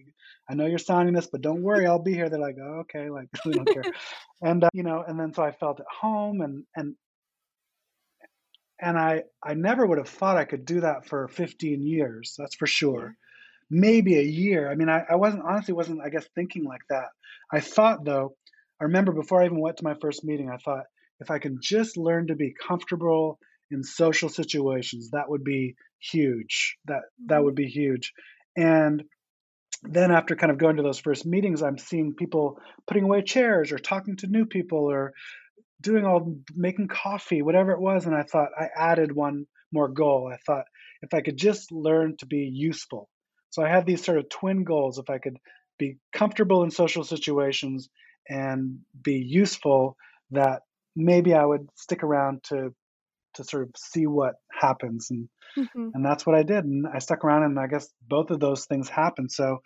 [0.48, 2.28] I know you're signing this, but don't worry, I'll be here.
[2.28, 3.84] They're like, oh, okay, like we don't care.
[4.42, 6.94] and uh, you know, and then so I felt at home, and and
[8.80, 12.34] and I I never would have thought I could do that for 15 years.
[12.38, 13.16] That's for sure
[13.70, 14.70] maybe a year.
[14.70, 17.08] I mean, I, I wasn't honestly wasn't I guess thinking like that.
[17.52, 18.36] I thought though,
[18.80, 20.84] I remember before I even went to my first meeting, I thought
[21.20, 23.38] if I can just learn to be comfortable
[23.70, 26.76] in social situations, that would be huge.
[26.86, 27.44] That that mm-hmm.
[27.44, 28.12] would be huge.
[28.56, 29.04] And
[29.82, 33.72] then after kind of going to those first meetings, I'm seeing people putting away chairs
[33.72, 35.12] or talking to new people or
[35.80, 38.06] doing all making coffee, whatever it was.
[38.06, 40.30] And I thought I added one more goal.
[40.32, 40.64] I thought
[41.02, 43.08] if I could just learn to be useful,
[43.50, 44.98] so I had these sort of twin goals.
[44.98, 45.36] If I could
[45.78, 47.88] be comfortable in social situations
[48.28, 49.96] and be useful,
[50.30, 50.62] that
[50.96, 52.74] maybe I would stick around to
[53.34, 55.28] to sort of see what happens and
[55.58, 55.88] mm-hmm.
[55.92, 58.66] and that's what I did and I stuck around and I guess both of those
[58.66, 59.58] things happened so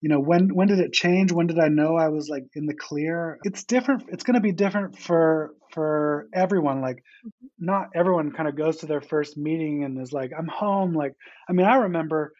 [0.00, 2.66] you know when when did it change when did I know I was like in
[2.66, 7.46] the clear it's different it's going to be different for for everyone like mm-hmm.
[7.58, 11.14] not everyone kind of goes to their first meeting and is like I'm home like
[11.48, 12.32] I mean I remember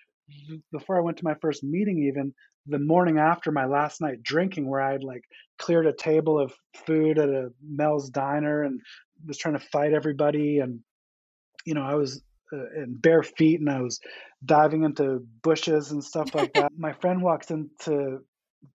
[0.73, 2.35] before I went to my first meeting, even
[2.69, 5.25] the morning after my last night drinking, where I had like
[5.59, 6.53] cleared a table of
[6.87, 8.81] food at a Mel's diner and
[9.27, 10.81] was trying to fight everybody, and
[11.65, 14.01] you know I was uh, in bare feet and I was
[14.45, 16.73] diving into bushes and stuff like that.
[16.79, 18.21] my friend walks into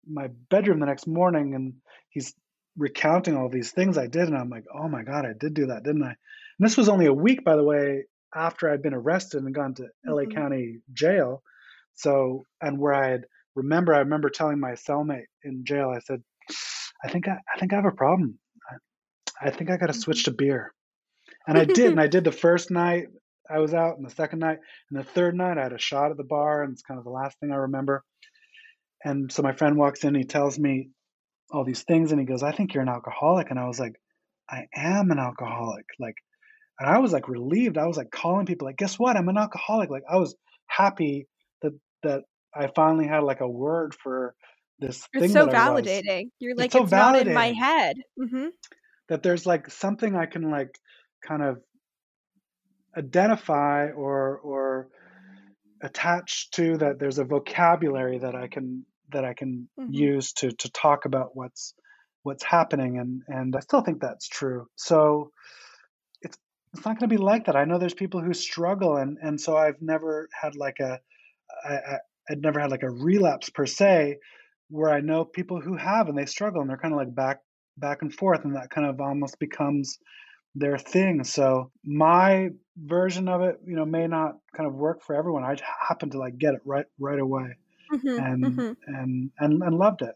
[0.07, 1.75] my bedroom the next morning and
[2.09, 2.35] he's
[2.77, 5.67] recounting all these things I did, and I'm like, oh my god, I did do
[5.67, 6.11] that, didn't I?
[6.11, 9.75] And this was only a week, by the way, after I'd been arrested and gone
[9.75, 10.33] to LA mm-hmm.
[10.33, 11.43] County jail.
[11.95, 16.23] So, and where I had remember, I remember telling my cellmate in jail, I said,
[17.05, 18.39] I think I, I think I have a problem.
[18.71, 20.33] I, I think I got to switch mm-hmm.
[20.33, 20.75] to beer.
[21.47, 21.91] And I did.
[21.91, 23.07] and I did the first night
[23.51, 24.59] I was out, and the second night,
[24.91, 27.05] and the third night I had a shot at the bar, and it's kind of
[27.05, 28.05] the last thing I remember.
[29.05, 30.91] And so my friend walks in, he tells me
[31.51, 33.51] all these things, and he goes, I think you're an alcoholic.
[33.51, 33.95] And I was like,
[34.49, 35.87] I am an alcoholic.
[35.99, 36.15] Like,
[36.79, 37.77] and I was like relieved.
[37.77, 39.17] I was like calling people like, guess what?
[39.17, 39.91] I'm an alcoholic.
[39.91, 40.35] Like I was
[40.67, 41.27] happy
[41.63, 42.23] that that
[42.55, 44.35] I finally had like a word for
[44.79, 45.33] this it's thing.
[45.33, 46.31] so validating.
[46.39, 47.97] You're like, it's, so it's not in my head.
[48.19, 48.49] Mm-hmm.
[49.09, 50.79] That there's like something I can like
[51.27, 51.59] kind of
[52.97, 54.89] identify or or
[55.83, 59.93] attach to that there's a vocabulary that I can that I can mm-hmm.
[59.93, 61.75] use to to talk about what's
[62.23, 64.67] what's happening and and I still think that's true.
[64.77, 65.31] So
[66.73, 67.57] it's not going to be like that.
[67.57, 71.01] I know there's people who struggle, and and so I've never had like a,
[71.65, 71.99] I,
[72.31, 74.19] I'd never had like a relapse per se,
[74.69, 77.39] where I know people who have and they struggle, and they're kind of like back
[77.77, 79.99] back and forth, and that kind of almost becomes
[80.55, 81.25] their thing.
[81.25, 85.45] So my version of it, you know, may not kind of work for everyone.
[85.45, 85.57] I
[85.89, 87.57] happen to like get it right right away,
[87.93, 88.95] mm-hmm, and, mm-hmm.
[88.95, 90.15] and and and loved it.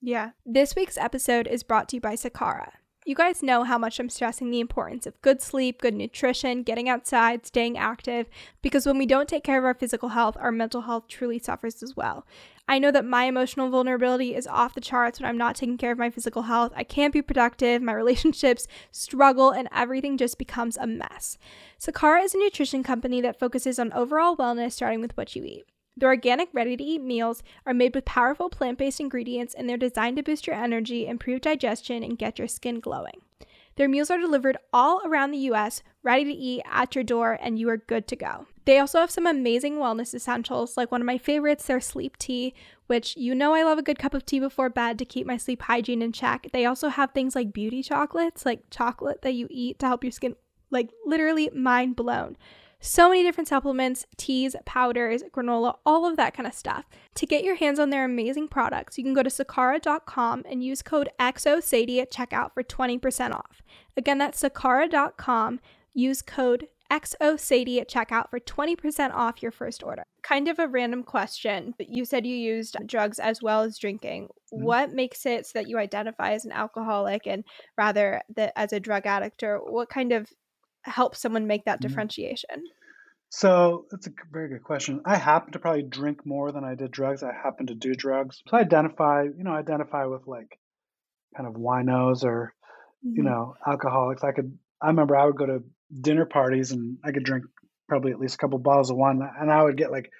[0.00, 0.30] Yeah.
[0.46, 2.70] This week's episode is brought to you by Sakara.
[3.08, 6.90] You guys know how much I'm stressing the importance of good sleep, good nutrition, getting
[6.90, 8.28] outside, staying active,
[8.60, 11.82] because when we don't take care of our physical health, our mental health truly suffers
[11.82, 12.26] as well.
[12.68, 15.92] I know that my emotional vulnerability is off the charts when I'm not taking care
[15.92, 16.74] of my physical health.
[16.76, 21.38] I can't be productive, my relationships struggle, and everything just becomes a mess.
[21.80, 25.64] Sakara is a nutrition company that focuses on overall wellness, starting with what you eat.
[25.98, 29.76] Their organic, ready to eat meals are made with powerful plant based ingredients and they're
[29.76, 33.20] designed to boost your energy, improve digestion, and get your skin glowing.
[33.74, 37.58] Their meals are delivered all around the US, ready to eat at your door, and
[37.58, 38.46] you are good to go.
[38.64, 42.54] They also have some amazing wellness essentials, like one of my favorites, their sleep tea,
[42.86, 45.36] which you know I love a good cup of tea before bed to keep my
[45.36, 46.48] sleep hygiene in check.
[46.52, 50.12] They also have things like beauty chocolates, like chocolate that you eat to help your
[50.12, 50.36] skin,
[50.70, 52.36] like literally mind blown.
[52.80, 56.84] So many different supplements, teas, powders, granola, all of that kind of stuff.
[57.16, 60.82] To get your hands on their amazing products, you can go to sakara.com and use
[60.82, 63.62] code XOSADIE at checkout for 20% off.
[63.96, 65.58] Again, that's sakara.com.
[65.92, 70.04] Use code XOSADIE at checkout for 20% off your first order.
[70.22, 74.28] Kind of a random question, but you said you used drugs as well as drinking.
[74.54, 74.64] Mm-hmm.
[74.64, 77.44] What makes it so that you identify as an alcoholic and
[77.76, 80.30] rather that as a drug addict, or what kind of
[80.82, 81.88] helps someone make that mm-hmm.
[81.88, 82.64] differentiation?
[83.30, 85.02] So that's a very good question.
[85.04, 87.22] I happen to probably drink more than I did drugs.
[87.22, 88.42] I happen to do drugs.
[88.48, 90.58] So I identify, you know, identify with like
[91.36, 92.54] kind of winos or,
[93.06, 93.16] mm-hmm.
[93.16, 94.24] you know, alcoholics.
[94.24, 95.62] I could, I remember I would go to
[96.00, 97.44] dinner parties and I could drink
[97.86, 100.10] probably at least a couple bottles of wine and I would get like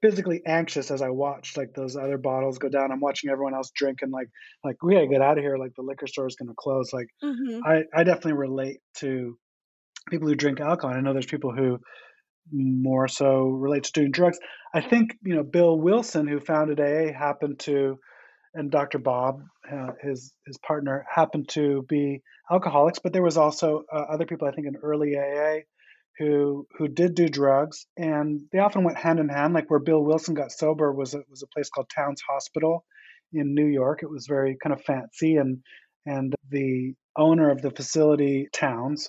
[0.00, 2.92] physically anxious as I watched like those other bottles go down.
[2.92, 4.28] I'm watching everyone else drink and like
[4.64, 5.56] like we gotta get out of here.
[5.56, 6.92] Like the liquor store is gonna close.
[6.92, 7.60] Like mm-hmm.
[7.64, 9.38] I I definitely relate to
[10.10, 10.96] people who drink alcohol.
[10.96, 11.78] I know there's people who
[12.52, 14.38] more so relate to doing drugs.
[14.74, 17.98] I think you know Bill Wilson, who founded AA, happened to,
[18.54, 18.98] and Dr.
[18.98, 22.98] Bob, uh, his his partner, happened to be alcoholics.
[22.98, 25.60] But there was also uh, other people, I think, in early AA,
[26.18, 29.54] who who did do drugs, and they often went hand in hand.
[29.54, 32.84] Like where Bill Wilson got sober was a, was a place called Towns Hospital
[33.32, 34.02] in New York.
[34.02, 35.62] It was very kind of fancy, and
[36.06, 39.08] and the owner of the facility, Towns,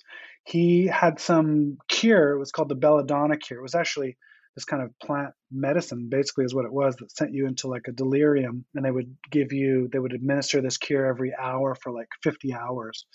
[0.50, 2.32] he had some cure.
[2.32, 3.60] It was called the belladonna cure.
[3.60, 4.18] It was actually
[4.56, 7.88] this kind of plant medicine, basically, is what it was that sent you into like
[7.88, 8.66] a delirium.
[8.74, 12.54] And they would give you, they would administer this cure every hour for like 50
[12.54, 13.06] hours.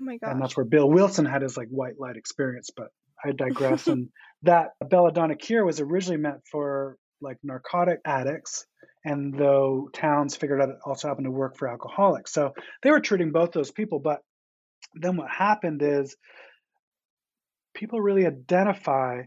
[0.00, 0.30] Oh my gosh.
[0.32, 2.68] And that's where Bill Wilson had his like white light experience.
[2.76, 2.88] But
[3.24, 3.86] I digress.
[3.86, 4.10] and
[4.42, 8.66] that belladonna cure was originally meant for like narcotic addicts.
[9.02, 12.34] And though Towns figured out it also happened to work for alcoholics.
[12.34, 12.52] So
[12.82, 13.98] they were treating both those people.
[13.98, 14.20] But
[14.94, 16.14] then what happened is
[17.74, 19.22] people really identify,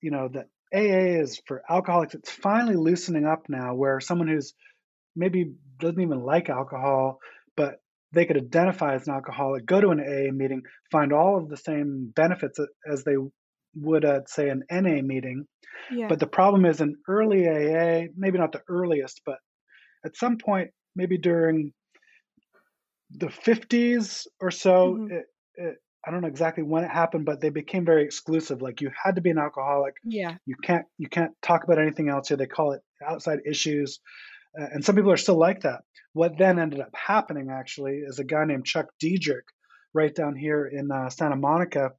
[0.00, 2.14] you know, that AA is for alcoholics.
[2.14, 4.54] It's finally loosening up now where someone who's
[5.16, 7.18] maybe doesn't even like alcohol,
[7.56, 7.80] but
[8.12, 11.56] they could identify as an alcoholic, go to an AA meeting, find all of the
[11.56, 12.58] same benefits
[12.90, 13.16] as they
[13.74, 15.46] would at, say, an NA meeting.
[15.90, 16.08] Yeah.
[16.08, 19.38] But the problem is in early AA, maybe not the earliest, but
[20.04, 21.72] at some point, maybe during
[23.10, 25.12] the 50s or so, mm-hmm.
[25.12, 25.76] it, it,
[26.08, 28.62] I don't know exactly when it happened, but they became very exclusive.
[28.62, 29.96] Like you had to be an alcoholic.
[30.02, 30.36] Yeah.
[30.46, 32.38] You can't you can't talk about anything else here.
[32.38, 34.00] They call it outside issues,
[34.58, 35.82] uh, and some people are still like that.
[36.14, 39.48] What then ended up happening actually is a guy named Chuck Dederich,
[39.92, 41.90] right down here in uh, Santa Monica,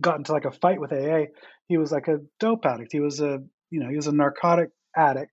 [0.00, 1.24] got into like a fight with AA.
[1.66, 2.92] He was like a dope addict.
[2.92, 5.32] He was a you know he was a narcotic addict,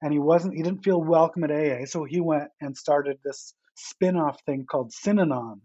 [0.00, 1.84] and he wasn't he didn't feel welcome at AA.
[1.84, 5.60] So he went and started this spin-off thing called Synanon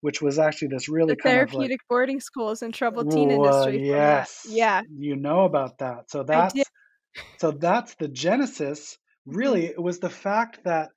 [0.00, 3.86] which was actually this really the therapeutic like, boarding schools and troubled teen industry.
[3.86, 6.10] Yes, yeah, you know about that.
[6.10, 6.54] So that's
[7.38, 8.98] so that's the genesis.
[9.28, 9.36] Mm-hmm.
[9.36, 10.90] Really, it was the fact that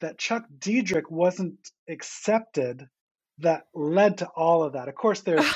[0.00, 1.56] that Chuck Dederich wasn't
[1.88, 2.86] accepted
[3.38, 4.88] that led to all of that.
[4.88, 5.52] Of course, there's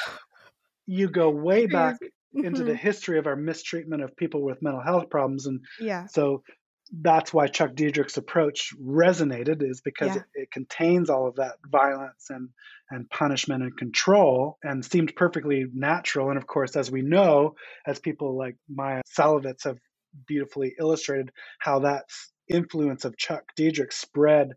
[0.86, 1.96] you go way back
[2.32, 2.78] into the mm-hmm.
[2.78, 6.42] history of our mistreatment of people with mental health problems, and yeah, so
[6.90, 10.22] that's why Chuck Dederich's approach resonated is because yeah.
[10.34, 12.48] it, it, contains all of that violence and
[12.90, 16.30] and punishment and control and seemed perfectly natural.
[16.30, 17.54] And of course, as we know,
[17.86, 19.78] as people like Maia Szalavitz have
[20.26, 22.04] beautifully illustrated, how that
[22.48, 24.52] influence of Chuck Dederich spread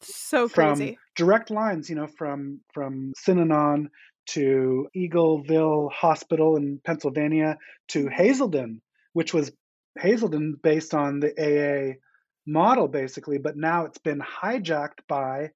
[0.00, 0.86] so crazy.
[0.86, 3.86] from direct lines, you know, from from Synanon
[4.26, 7.58] to Eagleville Hospital in Pennsylvania
[7.88, 8.14] to mm-hmm.
[8.14, 8.80] Hazelden,
[9.12, 9.52] which was
[9.98, 11.98] Hazelden based on the AA
[12.46, 15.50] model, basically, but now it's been hijacked by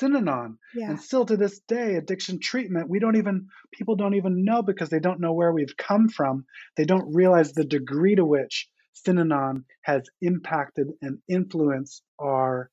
[0.00, 0.56] Synanon.
[0.74, 0.90] Yeah.
[0.90, 4.88] And still to this day, addiction treatment, we don't even, people don't even know because
[4.88, 6.44] they don't know where we've come from.
[6.76, 8.68] They don't realize the degree to which
[9.06, 12.70] Synanon has impacted and influenced our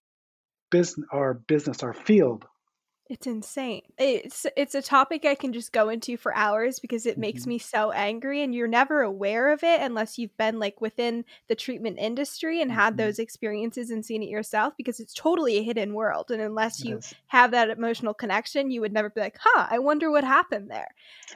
[0.69, 2.45] business, our business, our field.
[3.09, 3.83] It's insane.
[3.97, 7.51] It's it's a topic I can just go into for hours because it makes mm-hmm.
[7.51, 11.55] me so angry and you're never aware of it unless you've been like within the
[11.55, 12.79] treatment industry and mm-hmm.
[12.79, 16.83] had those experiences and seen it yourself because it's totally a hidden world and unless
[16.83, 20.69] you have that emotional connection you would never be like, "Huh, I wonder what happened
[20.69, 20.89] there."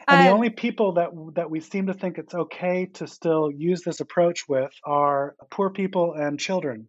[0.10, 3.50] And um, the only people that that we seem to think it's okay to still
[3.50, 6.88] use this approach with are poor people and children.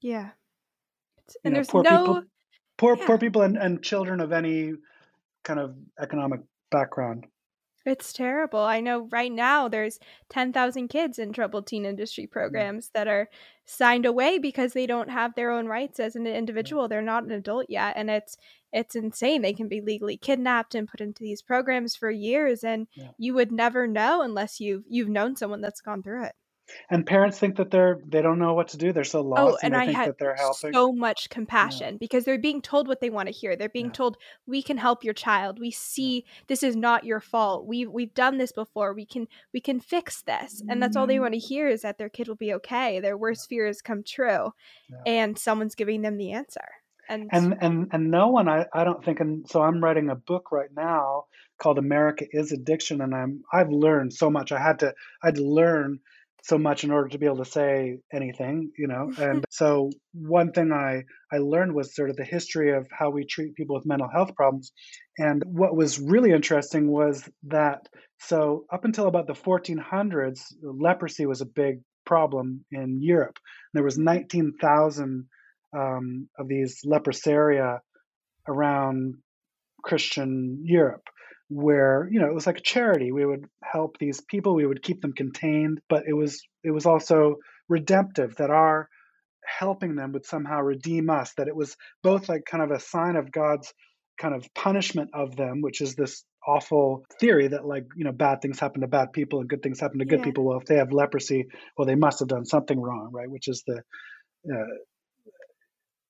[0.00, 0.30] Yeah.
[1.44, 2.22] And you know, there's no people,
[2.84, 3.06] poor yeah.
[3.06, 4.74] poor people and, and children of any
[5.42, 7.26] kind of economic background.
[7.86, 8.60] It's terrible.
[8.60, 9.98] I know right now there's
[10.30, 12.30] 10,000 kids in troubled teen industry mm.
[12.30, 13.28] programs that are
[13.66, 16.88] signed away because they don't have their own rights as an individual.
[16.88, 18.36] They're not an adult yet and it's
[18.72, 19.42] it's insane.
[19.42, 23.10] They can be legally kidnapped and put into these programs for years and Yeah.
[23.18, 26.34] you would never know unless you've you've known someone that's gone through it.
[26.90, 28.92] And parents think that they're they don't know what to do.
[28.92, 30.74] They're so Oh, lost and and they I think had that they're helping.
[30.74, 31.80] so much Yeah.
[31.80, 33.56] compassion because they're being told what they want to hear.
[33.56, 33.92] They're being Yeah.
[33.92, 35.58] told, "We can help your child.
[35.60, 36.10] We Yeah.
[36.10, 37.66] see this is not your fault.
[37.66, 38.92] We've we've done this before.
[38.94, 41.20] We can we can fix this." And that's all they mm.
[41.20, 43.00] want to hear is that their kid will be okay.
[43.00, 43.38] Their Yeah.
[43.38, 44.52] worst fears come true,
[44.88, 45.04] Yeah.
[45.06, 46.68] and someone's giving them the answer.
[47.08, 50.14] And And and and no one I, I don't think and so I'm writing a
[50.14, 51.26] book right now
[51.58, 54.52] called America is Addiction and I'm I've learned so much.
[54.52, 56.00] I had to I had to learn
[56.44, 59.10] so much in order to be able to say anything, you know.
[59.18, 63.24] And so one thing I I learned was sort of the history of how we
[63.24, 64.70] treat people with mental health problems.
[65.18, 67.88] And what was really interesting was that
[68.20, 73.38] so up until about the 1400s, leprosy was a big problem in Europe.
[73.72, 75.26] There was 19,000
[75.76, 77.78] um, of these leprosaria
[78.46, 79.14] around
[79.82, 81.04] Christian Europe,
[81.48, 83.12] where you know it was like a charity.
[83.12, 86.86] We would help these people, we would keep them contained, but it was it was
[86.86, 87.36] also
[87.68, 88.88] redemptive that our
[89.58, 91.32] helping them would somehow redeem us.
[91.36, 93.72] That it was both like kind of a sign of God's
[94.18, 98.40] kind of punishment of them, which is this awful theory that like you know bad
[98.42, 100.44] things happen to bad people and good things happen to good yeah, people.
[100.44, 103.30] Well, if they have leprosy, well they must have done something wrong, right?
[103.30, 103.82] Which is the
[104.52, 104.74] uh,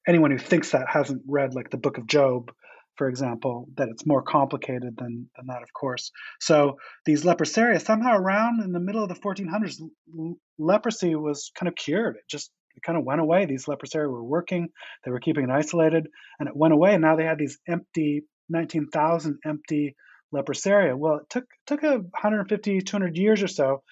[0.07, 2.53] anyone who thinks that hasn't read like the book of Job,
[2.97, 6.13] for example, that it's more complicated than, than that, of course.
[6.41, 11.69] So these leprosaria, somehow around in the middle of the 1400s, l- leprosy was kind
[11.69, 12.17] of cured.
[12.17, 13.47] It just it kind of went away.
[13.47, 14.69] These leprosaria were working,
[15.05, 16.95] they were keeping it isolated, and it went away.
[16.95, 19.97] And now they had these empty, 19,000 empty
[20.35, 20.97] leprosaria.
[20.97, 23.83] Well, it took, took a 150, 200 years or so,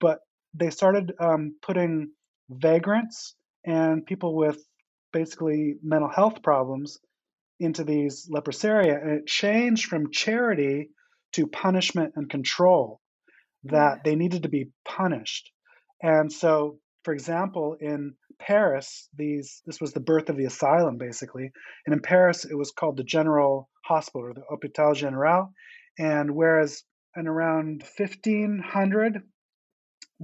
[0.00, 0.18] but
[0.54, 2.10] they started um, putting
[2.50, 4.58] vagrants and people with
[5.12, 6.98] basically mental health problems
[7.62, 10.90] into these leprosaria and it changed from charity
[11.32, 13.00] to punishment and control
[13.62, 15.50] yeah, that they needed to be punished
[16.02, 21.50] and so for example in paris these this was the birth of the asylum basically
[21.86, 25.52] and in paris it was called the general hospital or the hôpital general
[25.98, 26.82] and whereas
[27.16, 29.22] in around 1500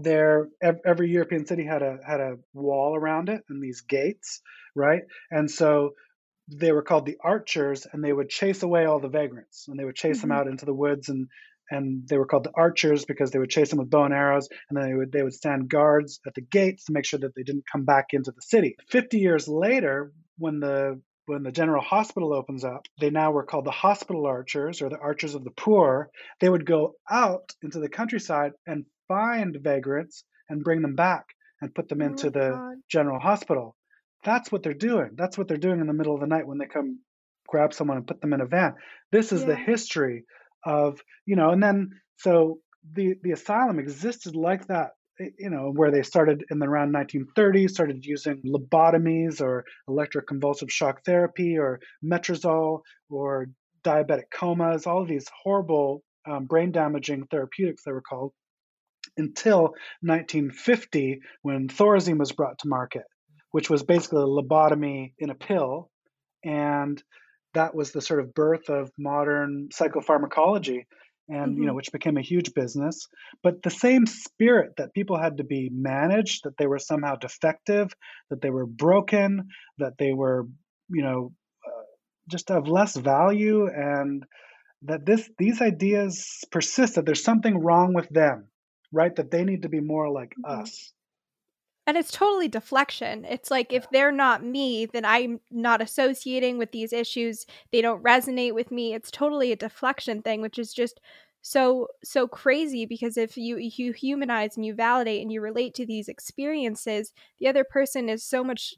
[0.00, 4.40] there every European city had a had a wall around it and these gates,
[4.74, 5.02] right?
[5.30, 5.94] And so
[6.48, 9.84] they were called the archers, and they would chase away all the vagrants, and they
[9.84, 11.28] would chase them hmm out into the woods, and
[11.70, 14.48] and they were called the archers because they would chase them with bow and arrows,
[14.70, 17.34] and then they would they would stand guards at the gates to make sure that
[17.36, 18.76] they didn't come back into the city.
[18.88, 23.66] Fifty years later, when the when the general hospital opens up, they now were called
[23.66, 26.10] the hospital archers or the archers of the poor.
[26.40, 31.26] They would go out into the countryside and find vagrants and bring them back
[31.60, 32.82] and put them Oh into the God.
[32.88, 33.76] general hospital.
[34.24, 35.10] That's what they're doing.
[35.14, 37.00] That's what they're doing in the middle of the night when they come
[37.48, 38.74] grab someone and put them in a van.
[39.10, 40.24] This is the history
[40.64, 42.60] of, you know, and then so
[42.92, 44.90] the the asylum existed like that,
[45.38, 51.04] you know, where they started in the around 1930s, started using lobotomies or electroconvulsive shock
[51.04, 53.46] therapy or metrazole or
[53.84, 58.32] diabetic comas, all of these horrible um, brain damaging therapeutics they were called
[59.16, 63.04] until 1950 when Thorazine was brought to market,
[63.52, 65.90] which was basically a lobotomy in a pill.
[66.44, 67.02] And
[67.54, 70.84] that was the sort of birth of modern psychopharmacology
[71.30, 73.06] and you know hmm which became a huge business.
[73.42, 77.92] But the same spirit that people had to be managed that they were somehow defective
[78.30, 80.46] that they were broken that they were
[80.90, 81.32] you know
[81.66, 81.82] uh,
[82.28, 84.24] just of less value and
[84.82, 88.48] that this these ideas persist that there's something wrong with them
[88.92, 89.14] right?
[89.16, 90.92] That they need to be more like hmm us
[91.88, 93.24] And it's totally deflection.
[93.24, 97.46] It's like if they're not me, then I'm not associating with these issues.
[97.72, 98.92] They don't resonate with me.
[98.92, 101.00] It's totally a deflection thing, which is just
[101.48, 105.86] so so crazy because if you you humanize and you validate and you relate to
[105.86, 108.74] these experiences, the other person is so much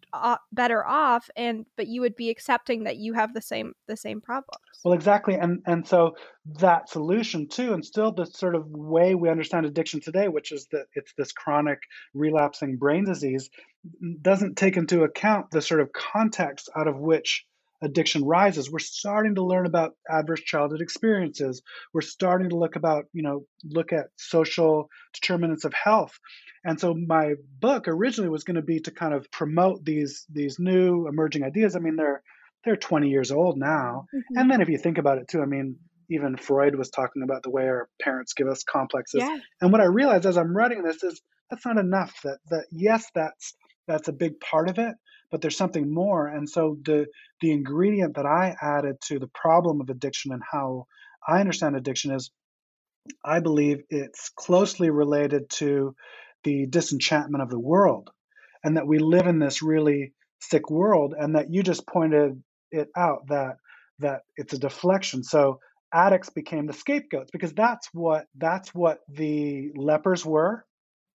[0.52, 4.20] better off and but you would be accepting that you have the same the same
[4.20, 4.62] problems.
[4.84, 6.14] well exactly and and so
[6.60, 10.66] that solution too and still the sort of way we understand addiction today which is
[10.70, 11.80] that it's this chronic
[12.14, 13.50] relapsing brain disease
[14.22, 17.46] doesn't take into account the sort of context out of which
[17.82, 21.62] addiction rises we're starting to learn about adverse childhood experiences.
[21.94, 26.18] We're starting to look about you know look at social determinants of health.
[26.64, 30.58] And so my book originally was going to be to kind of promote these these
[30.58, 31.76] new emerging ideas.
[31.76, 32.22] I mean they're
[32.64, 34.06] they're 20 years old now.
[34.12, 35.76] Hmm and then if you think about it too i mean
[36.10, 39.22] even freud was talking about the way our parents give us complexes.
[39.22, 39.38] Yeah.
[39.60, 43.06] and what i realized as i'm writing this is that's not enough that that yes
[43.14, 43.54] that's
[43.86, 44.94] that's a big part of it
[45.30, 46.26] but there's something more.
[46.26, 47.06] And so the
[47.40, 50.86] the ingredient that I added to the problem of addiction and how
[51.26, 52.30] I understand addiction is
[53.24, 55.94] I believe it's closely related to
[56.44, 58.10] the disenchantment of the world
[58.64, 62.88] and that we live in this really sick world and that you just pointed it
[62.96, 63.56] out that
[63.98, 65.22] that it's a deflection.
[65.22, 65.60] So
[65.92, 70.64] addicts became the scapegoats because that's what that's what the lepers were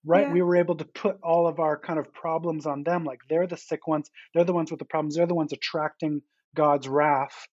[0.06, 0.28] right?
[0.28, 0.34] Yeah.
[0.34, 3.04] We were able to put all of our kind of problems on them.
[3.04, 6.22] Like they're the sick ones, they're the ones with the problems, they're the ones attracting
[6.56, 7.48] God's wrath.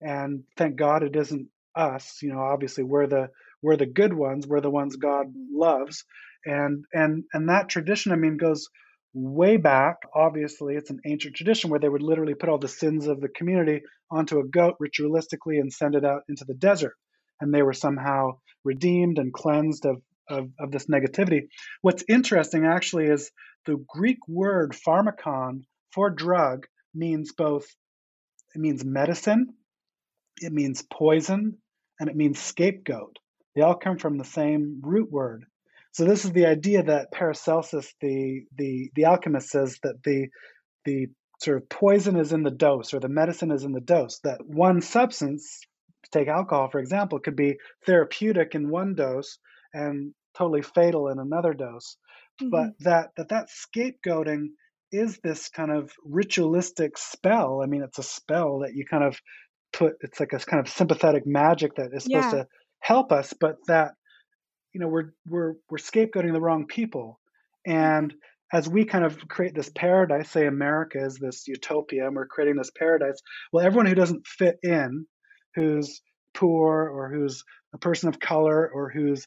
[0.00, 2.18] And thank God it isn't us.
[2.22, 3.30] You know, obviously we're the
[3.62, 5.58] we're the good ones, we're the ones God mm-hmm.
[5.58, 6.04] loves.
[6.44, 8.68] And and and that tradition, I mean, goes
[9.12, 9.96] way back.
[10.14, 13.28] Obviously, it's an ancient tradition where they would literally put all the sins of the
[13.28, 16.94] community onto a goat ritualistically and send it out into the desert.
[17.40, 21.48] And they were somehow redeemed and cleansed of of, of this negativity.
[21.82, 23.30] What's interesting actually is
[23.66, 25.62] the Greek word pharmakon
[25.92, 27.66] for drug means both,
[28.54, 29.54] it means medicine,
[30.40, 31.58] it means poison,
[32.00, 33.18] and it means scapegoat.
[33.54, 35.44] They all come from the same root word.
[35.92, 40.28] So this is the idea that Paracelsus, the the the alchemist, says that the
[40.84, 41.08] the
[41.40, 44.20] sort of poison is in the dose or the medicine is in the dose.
[44.22, 45.60] That one substance,
[46.12, 49.38] take alcohol for example, could be therapeutic in one dose
[49.72, 51.96] and totally fatal in another dose.
[52.40, 52.50] Mm-hmm.
[52.50, 54.48] But that that that scapegoating
[54.90, 57.60] is this kind of ritualistic spell.
[57.62, 59.20] I mean, it's a spell that you kind of
[59.72, 59.94] put.
[60.00, 62.42] It's like a kind of sympathetic magic that is supposed yeah.
[62.42, 62.46] to
[62.80, 63.92] help us, but that
[64.72, 67.20] you know we're we're we're scapegoating the wrong people.
[67.66, 68.14] And
[68.52, 72.56] as we kind of create this paradise, say America is this utopia, and we're creating
[72.56, 73.20] this paradise.
[73.52, 75.06] Well, everyone who doesn't fit in,
[75.54, 76.00] who's
[76.34, 77.44] poor or who's
[77.74, 79.26] a person of color or who's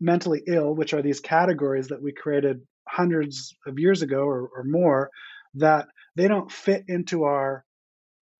[0.00, 4.64] mentally ill, which are these categories that we created hundreds of years ago or, or
[4.64, 5.10] more,
[5.54, 5.86] that
[6.16, 7.64] they don't fit into our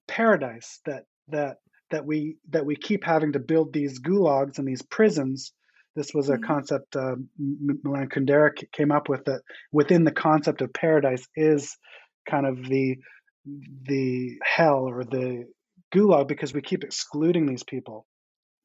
[0.08, 1.58] paradise that that
[1.90, 5.52] that we that we keep having to build these gulags and these prisons.
[5.96, 6.44] This was a mm-hmm.
[6.44, 9.42] concept uh, Milan Kundera came up with that
[9.72, 11.76] within the concept of paradise is
[12.28, 12.96] kind of the
[13.84, 15.46] the hell or the
[15.94, 18.06] gulag because we keep excluding these people.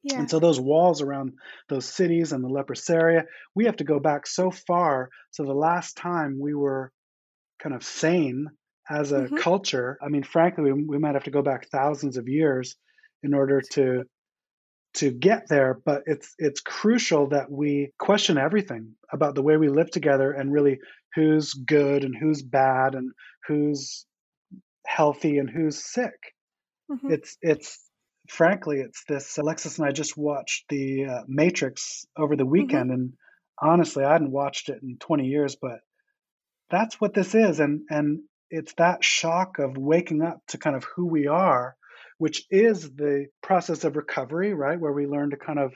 [0.06, 0.20] Yeah.
[0.20, 1.34] And so those walls around
[1.68, 3.24] those cities and the leprosaria,
[3.56, 5.10] we have to go back so far.
[5.32, 6.92] So the last time we were
[7.60, 8.46] kind of sane
[8.88, 9.38] as a mm-hmm.
[9.38, 12.76] culture, I mean, frankly, we, we might have to go back thousands of years
[13.24, 14.04] in order to
[14.98, 15.82] to get there.
[15.84, 20.54] But it's it's crucial that we question everything about the way we live together and
[20.54, 20.78] really
[21.16, 23.10] who's good and who's bad and
[23.48, 24.06] who's
[24.86, 26.36] healthy and who's sick.
[26.92, 27.12] Mm-hmm.
[27.12, 27.80] It's it's
[28.28, 29.38] frankly, it's this.
[29.38, 32.52] Alexis and I just watched the uh, Matrix over the mm-hmm.
[32.52, 33.02] weekend, mm-hmm.
[33.02, 33.14] and
[33.62, 35.80] honestly, I hadn't watched it in 20 years, but
[36.70, 40.86] that's what this is, and and it's that shock of waking up to kind of
[40.96, 41.76] who we are,
[42.18, 45.74] which is the process of recovery, right, where we learn to kind of,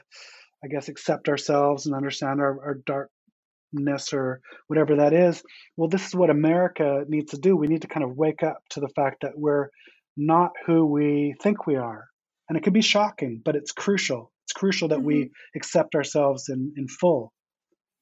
[0.64, 5.44] I guess, accept ourselves and understand our, our darkness or whatever that is.
[5.78, 7.58] Well, this is what America needs to do.
[7.58, 9.70] We need to kind of wake up to the fact that we're
[10.16, 12.09] not who we think we are
[12.50, 14.32] and it can be shocking, but it's crucial.
[14.46, 15.06] It's crucial that mm-hmm.
[15.06, 17.32] we accept ourselves in, in full.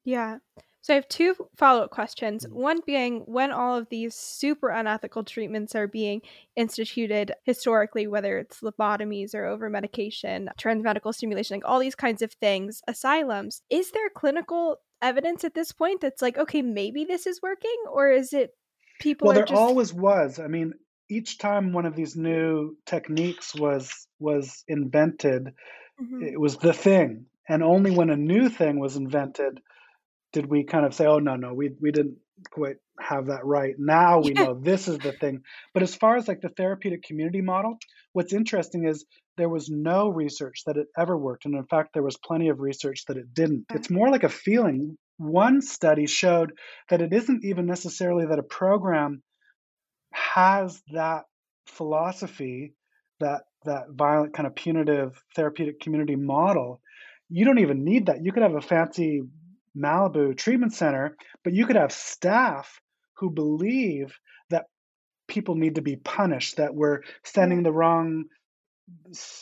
[0.06, 0.38] Yeah.
[0.82, 2.46] So I have two follow up questions.
[2.46, 2.56] Mm-hmm.
[2.58, 6.22] One being when all of these super unethical treatments are being
[6.56, 12.32] instituted historically, whether it's lobotomies or over medication, transmedical stimulation, like all these kinds of
[12.32, 17.42] things, asylums, is there clinical evidence at this point that's like, okay, maybe this is
[17.44, 17.76] working?
[17.92, 18.52] Or is it
[19.02, 19.26] people?
[19.26, 19.60] Well, there just...
[19.60, 20.40] always was.
[20.40, 20.72] I mean,
[21.10, 25.54] each time one of these new techniques was was invented,
[26.02, 26.24] mm-hmm.
[26.24, 27.26] it was the thing.
[27.50, 29.60] And only when a new thing was invented
[30.34, 32.18] did we kind of say, "Oh no, no, we we didn't
[32.52, 35.42] quite have that right." Now we know this is the thing.
[35.74, 37.78] But as far as like the therapeutic community model,
[38.14, 39.06] what's interesting is
[39.38, 42.60] there was no research that it ever worked, and in fact, there was plenty of
[42.60, 43.66] research that it didn't.
[43.74, 44.98] It's more like a feeling.
[45.18, 46.52] One study showed
[46.90, 49.24] that it isn't even necessarily that a program
[50.12, 51.24] has that
[51.68, 52.74] philosophy,
[53.20, 56.82] that that violent kind of punitive therapeutic community model,
[57.30, 58.24] you don't even need that.
[58.24, 59.24] You could have a fancy
[59.78, 62.80] Malibu treatment center, but you could have staff
[63.18, 64.18] who believe
[64.50, 64.66] that
[65.28, 68.26] people need to be punished, that we're sending the wrong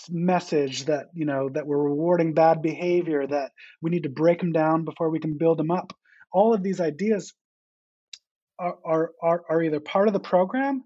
[0.10, 4.52] message that you know that we're rewarding bad behavior that we need to break them
[4.52, 5.94] down before we can build them up
[6.34, 7.32] all of these ideas
[8.60, 10.84] are, are, are either part of the program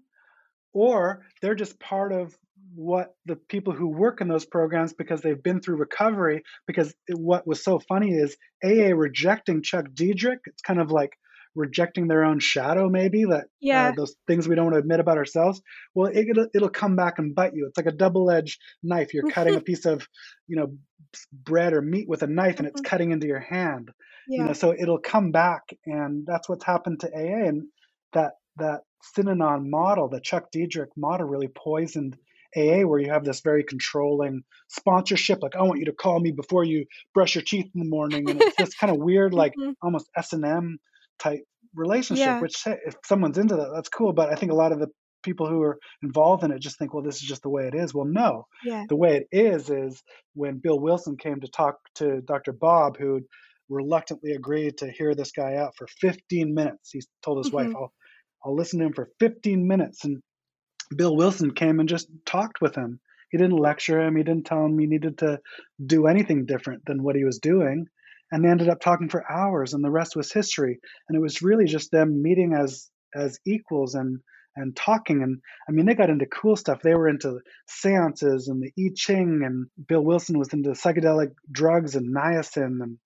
[0.72, 2.36] or they're just part of
[2.74, 7.46] what the people who work in those programs because they've been through recovery because what
[7.46, 11.10] was so funny is aa rejecting chuck Dederich it's kind of like
[11.56, 13.88] rejecting their own shadow, maybe that uh, Yeah.
[13.88, 15.60] uh, those things we don't want to admit about ourselves.
[15.94, 17.66] Well, it, it'll, it'll come back and bite you.
[17.66, 19.12] It's like a double-edged knife.
[19.12, 20.06] You're cutting a piece of,
[20.46, 20.76] you know,
[21.32, 22.84] bread or meat with a knife, and it's Mhm.
[22.90, 23.90] cutting into your hand.
[24.36, 27.68] You know, so it'll come back, and that's what's happened to AA, and
[28.12, 28.82] that that
[29.16, 32.16] Synanon model, the Chuck Dederich model, really poisoned
[32.56, 36.32] AA, where you have this very controlling sponsorship, like I want you to call me
[36.32, 39.52] before you brush your teeth in the morning, and it's this kind of weird, like
[39.58, 39.74] Mhm.
[39.82, 40.78] almost S and M
[41.18, 41.40] type
[41.74, 42.26] relationship.
[42.26, 42.40] Yeah.
[42.40, 44.12] Which hey, if someone's into that, that's cool.
[44.12, 44.88] But I think a lot of the
[45.22, 47.74] people who are involved in it just think, well, this is just the way it
[47.74, 47.92] is.
[47.94, 48.84] Well, no, Yeah.
[48.88, 50.02] the way it is is
[50.34, 52.52] when Bill Wilson came to talk to Dr.
[52.52, 53.20] Bob, who
[53.68, 56.90] reluctantly agreed to hear this guy out for 15 minutes.
[56.90, 57.76] He told his wife, Mhm.
[57.76, 57.92] I'll,
[58.44, 60.04] I'll listen to him for 15 minutes.
[60.04, 60.22] And
[60.94, 63.00] Bill Wilson came and just talked with him.
[63.30, 65.40] He didn't lecture him, he didn't tell him he needed to
[65.84, 67.86] do anything different than what he was doing.
[68.32, 70.78] And they ended up talking for hours, and the rest was history.
[71.08, 74.20] And it was really just them meeting as as equals and
[74.56, 75.22] and talking.
[75.22, 76.82] And I mean, they got into cool stuff.
[76.82, 81.94] They were into seances and the I Ching, and Bill Wilson was into psychedelic drugs
[81.94, 82.98] and niacin and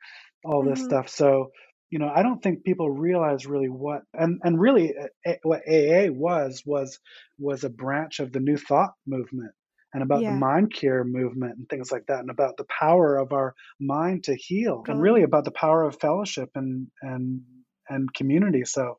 [0.45, 0.85] all this Mhm.
[0.85, 1.09] stuff.
[1.09, 1.53] So,
[1.95, 6.11] you know, I don't think people realize really what and and really uh, what AA
[6.11, 6.99] was was
[7.39, 9.53] was a branch of the New Thought movement
[9.93, 13.33] and about the mind cure movement and things like that, and about the power of
[13.33, 17.43] our mind to heal, and really about the power of fellowship and and
[17.89, 18.65] and community.
[18.65, 18.99] So,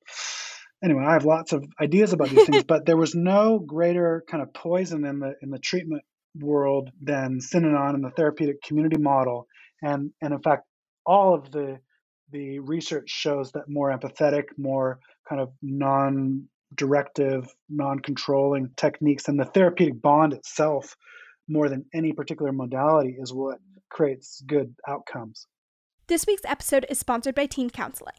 [0.81, 4.41] anyway, I have lots of ideas about these things, but there was no greater kind
[4.41, 6.03] of poison in the in the treatment
[6.39, 9.47] world than Synanon and the therapeutic community model,
[9.81, 10.63] and and in fact,
[11.05, 11.81] all of the
[12.31, 20.01] the research shows that more empathetic, more kind of non-directive, non-controlling techniques, and the therapeutic
[20.01, 20.95] bond itself,
[21.47, 23.59] more than any particular modality, is what
[23.89, 25.47] creates good outcomes.
[26.07, 28.15] This week's episode is sponsored by Teen Counseling.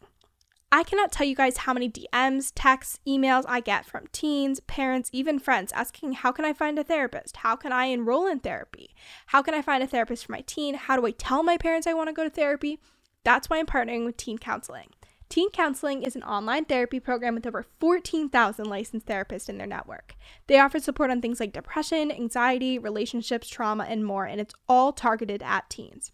[0.69, 5.09] I cannot tell you guys how many DMs, texts, emails I get from teens, parents,
[5.13, 7.37] even friends asking, How can I find a therapist?
[7.37, 8.93] How can I enroll in therapy?
[9.27, 10.75] How can I find a therapist for my teen?
[10.75, 12.81] How do I tell my parents I want to go to therapy?
[13.23, 14.89] That's why I'm partnering with Teen Counseling.
[15.29, 20.15] Teen Counseling is an online therapy program with over 14,000 licensed therapists in their network.
[20.47, 24.93] They offer support on things like depression, anxiety, relationships, trauma, and more, and it's all
[24.93, 26.11] targeted at teens.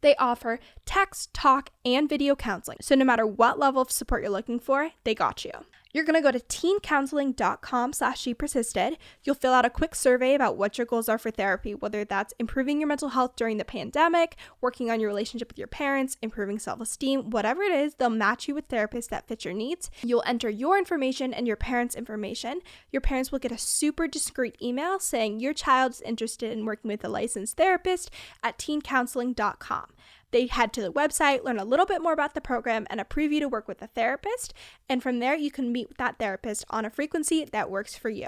[0.00, 2.78] They offer text, talk, and video counseling.
[2.80, 5.52] So no matter what level of support you're looking for, they got you.
[5.96, 8.98] You're going to go to teencounseling.com slash she persisted.
[9.24, 12.34] You'll fill out a quick survey about what your goals are for therapy, whether that's
[12.38, 16.58] improving your mental health during the pandemic, working on your relationship with your parents, improving
[16.58, 19.90] self-esteem, whatever it is, they'll match you with therapists that fit your needs.
[20.02, 22.60] You'll enter your information and your parents' information.
[22.92, 26.90] Your parents will get a super discreet email saying your child is interested in working
[26.90, 28.10] with a licensed therapist
[28.42, 29.86] at teencounseling.com.
[30.32, 33.04] They head to the website, learn a little bit more about the program, and a
[33.04, 34.52] preview to work with a therapist.
[34.88, 38.10] And from there, you can meet with that therapist on a frequency that works for
[38.10, 38.26] you.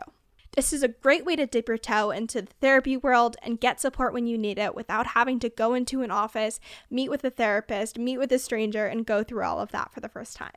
[0.57, 3.81] This is a great way to dip your toe into the therapy world and get
[3.81, 6.59] support when you need it without having to go into an office,
[6.91, 10.01] meet with a therapist, meet with a stranger, and go through all of that for
[10.01, 10.51] the first time.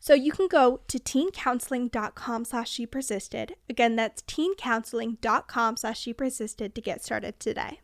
[0.00, 3.54] So you can go to teencounseling.com slash she persisted.
[3.70, 7.80] Again, that's teencounseling.com slash she persisted to get started today.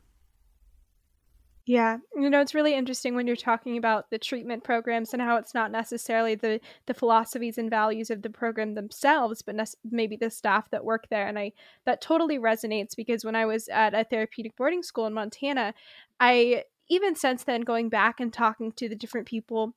[1.70, 5.36] Yeah, you know, it's really interesting when you're talking about the treatment programs and how
[5.36, 10.16] it's not necessarily the the philosophies and values of the program themselves, but nec- maybe
[10.16, 11.28] the staff that work there.
[11.28, 11.52] And I
[11.84, 15.72] that totally resonates because when I was at a therapeutic boarding school in Montana,
[16.18, 19.72] I even since then going back and talking to the different people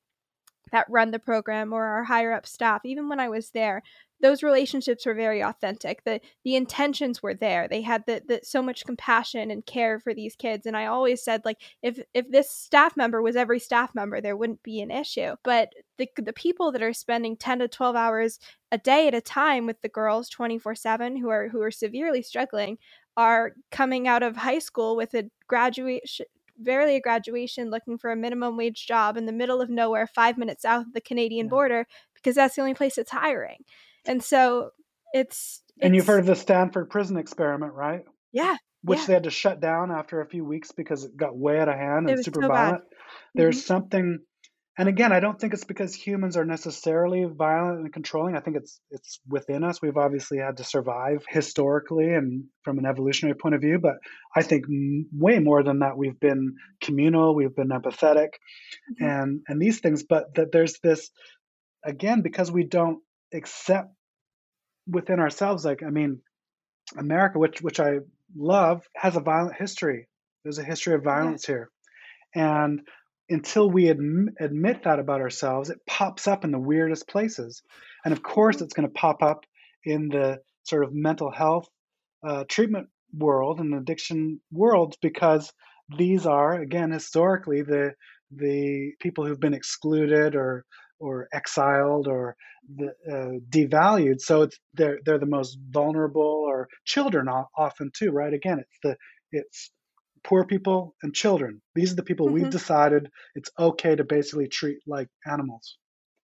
[0.71, 3.83] that run the program or our higher up staff, even when I was there,
[4.23, 6.05] those relationships were very authentic.
[6.05, 7.67] The the intentions were there.
[7.67, 10.65] They had the, the so much compassion and care for these kids.
[10.65, 14.37] And I always said, like, if if this staff member was every staff member, there
[14.37, 15.35] wouldn't be an issue.
[15.43, 18.39] But the the people that are spending 10 to 12 hours
[18.71, 22.77] a day at a time with the girls 24-7 who are who are severely struggling
[23.17, 26.25] are coming out of high school with a graduation
[26.57, 30.37] barely a graduation looking for a minimum wage job in the middle of nowhere, five
[30.37, 33.57] minutes south of the Canadian border, because that's the only place it's hiring.
[34.05, 34.71] And so
[35.13, 38.03] it's, And you've heard of the Stanford prison experiment, right?
[38.31, 39.05] yeah, Which Yeah.
[39.05, 41.75] they had to shut down after a few weeks because it got way out of
[41.75, 42.53] hand and super so bad.
[42.53, 42.83] violent.
[43.35, 43.65] There's Mhm.
[43.65, 44.19] something
[44.75, 48.35] and again, I don't think it's because humans are necessarily violent and controlling.
[48.35, 49.83] I think it's it's within us.
[49.83, 53.97] We've obviously had to survive historically and from an evolutionary point of view, but
[54.35, 58.29] I think m- way more than that we've been communal, we've been empathetic
[58.99, 59.07] Mhm.
[59.07, 61.11] and and these things, but that there's this
[61.85, 62.99] again because we don't
[63.33, 63.89] accept
[64.87, 66.21] within ourselves like I mean
[66.97, 67.99] America, which which I
[68.35, 70.07] love, has a violent history.
[70.43, 71.71] There's a history of violence here,
[72.35, 72.81] and
[73.29, 77.63] until we adm- admit that about ourselves, it pops up in the weirdest places.
[78.05, 78.61] And of course, Mhm.
[78.61, 79.45] it's going to pop up
[79.85, 81.67] in the sort of mental health
[82.23, 85.53] uh, treatment world and addiction world because
[85.97, 87.93] these are, again, historically the
[88.31, 90.65] the people who've been excluded or
[91.03, 92.35] or exiled or
[92.79, 94.19] the, uh, devalued.
[94.21, 97.27] So it's they're they're the most vulnerable, or children
[97.65, 98.33] often too, right?
[98.33, 98.93] Again, it's the
[99.39, 99.71] it's
[100.23, 101.61] poor people and children.
[101.75, 102.51] These are the people we've Mhm.
[102.59, 105.77] decided it's okay to basically treat like animals.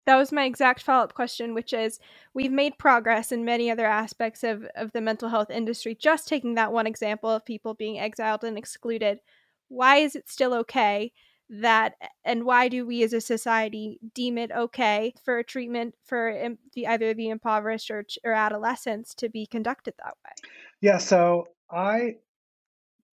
[0.07, 1.99] That was my exact follow-up question, which is
[2.33, 5.95] we've made progress in many other aspects of, of the mental health industry.
[5.95, 9.21] Just taking that one example of people being exiled and excluded,
[9.69, 11.13] why is it still okay
[11.51, 11.95] that,
[12.25, 16.87] and why do we as a society deem it okay for a treatment for the
[16.87, 20.51] either the impoverished or, or adolescents to be conducted that way?
[20.81, 20.99] Yeah.
[20.99, 22.17] So I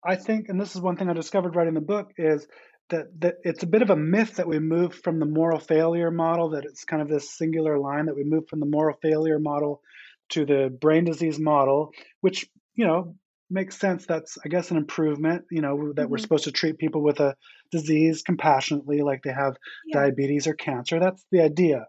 [0.05, 2.47] I think, and this is one thing I discovered writing the book, is
[2.89, 6.11] that, that it's a bit of a myth that we move from the moral failure
[6.11, 9.39] model, that it's kind of this singular line that we move from the moral failure
[9.39, 9.81] model
[10.29, 13.15] to the brain disease model, which, you know,
[13.49, 14.05] makes sense.
[14.05, 16.19] That's, I guess, an improvement, you know, that we're Mhm.
[16.19, 17.35] supposed to treat people with a
[17.71, 20.03] disease compassionately, like they have Yeah.
[20.03, 20.99] diabetes or cancer.
[20.99, 21.87] That's the idea.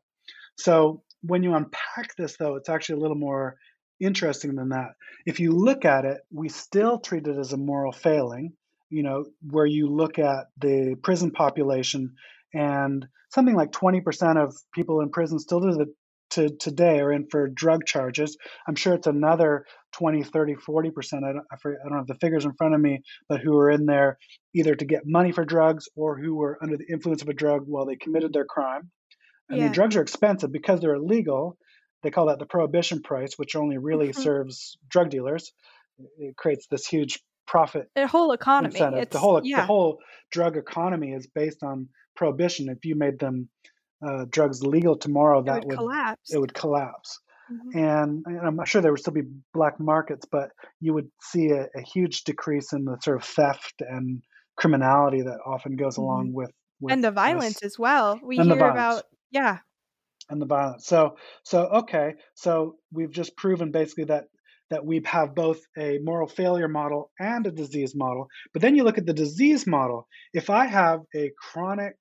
[0.59, 3.57] So when you unpack this, though, it's actually a little more
[4.01, 4.91] interesting than that.
[5.27, 8.55] If you look at it, we still treat it as a moral failing,
[8.91, 12.15] you know, where you look at the prison population
[12.55, 15.95] and something like 20% of people in prison still to the
[16.35, 18.37] to today are in for drug charges.
[18.69, 21.25] I'm sure it's another 20, 30, 40%.
[21.25, 21.57] I don't, I,
[21.89, 24.19] don't have the figures in front of me, but who are in there
[24.55, 27.63] either to get money for drugs or who were under the influence of a drug
[27.67, 28.91] while they committed their crime.
[29.51, 29.73] I mean, Yeah.
[29.73, 31.57] drugs are expensive because they're illegal.
[32.03, 34.15] They call that the prohibition price, which only really Mhm.
[34.17, 35.53] serves drug dealers.
[36.19, 38.75] It creates this huge profit The whole economy.
[38.81, 39.67] It's The whole the yeah.
[39.67, 39.99] whole
[40.33, 42.69] drug economy is based on prohibition.
[42.71, 43.49] If you made them
[44.07, 46.33] uh, drugs legal tomorrow, It that would collapse.
[46.33, 47.19] it would collapse.
[47.51, 47.75] Mhm.
[47.75, 50.51] And, and I'm sure there would still be black markets, but
[50.81, 54.23] you would see a, a huge decrease in the sort of theft and
[54.57, 56.03] criminality that often goes Mhm.
[56.03, 56.51] along with
[56.81, 58.19] with And the this violence as well.
[58.23, 59.59] We and hear about yeah.
[60.31, 60.87] and the violence.
[60.87, 64.25] So so okay, so we've just proven basically that
[64.71, 68.27] that we have both a moral failure model and a disease model.
[68.53, 70.09] But then you look at the disease model.
[70.33, 71.95] If I have a chronic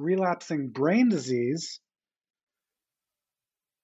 [0.00, 1.80] relapsing brain disease,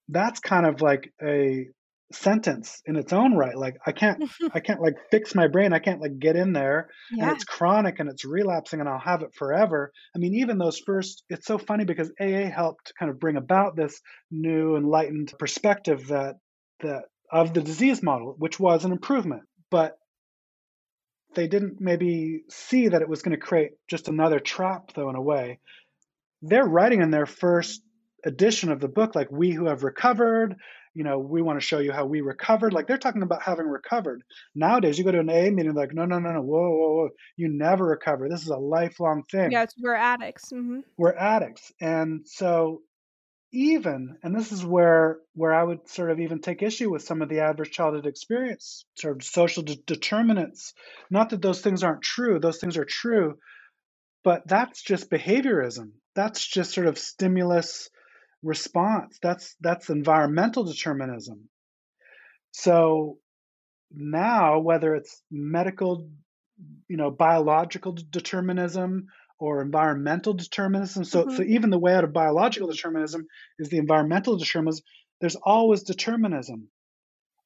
[0.08, 1.66] that's kind of like a
[2.12, 3.56] sentence in its own right.
[3.56, 4.22] Like I can't
[4.54, 5.72] I can't like fix my brain.
[5.72, 9.22] I can't like get in there and it's chronic and it's relapsing and I'll have
[9.22, 9.92] it forever.
[10.14, 13.76] I mean, even those first, it's so funny because AA helped kind of bring about
[13.76, 14.00] this
[14.30, 16.36] new enlightened perspective that
[16.80, 19.96] that of the disease model, which was an improvement, but
[21.34, 25.16] they didn't maybe see that it was going to create just another trap, though, in
[25.16, 25.58] a way.
[26.42, 27.82] They're writing in their first
[28.24, 30.56] edition of the book, like, we who have recovered,
[30.94, 32.72] you know, we want to show you how we recovered.
[32.72, 34.22] Like, they're talking about having recovered.
[34.54, 37.08] Nowadays, you go to an AA meeting, like, no, no, no, no, whoa, whoa, whoa,
[37.36, 38.28] you never recover.
[38.28, 39.52] This is a lifelong thing.
[39.52, 40.50] Yeah, we're addicts.
[40.50, 41.72] hmm We're addicts.
[41.80, 42.82] And so,
[43.52, 47.22] even and this is where where i would sort of even take issue with some
[47.22, 50.74] of the adverse childhood experience sort of social de- determinants
[51.10, 53.38] not that those things aren't true those things are true
[54.24, 57.90] but that's just behaviorism that's just sort of stimulus
[58.42, 59.18] response.
[59.22, 61.48] That's that's environmental determinism.
[62.52, 63.18] So
[63.92, 66.10] now whether it's medical
[66.88, 69.06] you know biological determinism
[69.38, 73.26] or environmental determinism so hmm so even the way out of biological determinism
[73.58, 74.82] is the environmental determinism
[75.20, 76.68] there's always determinism.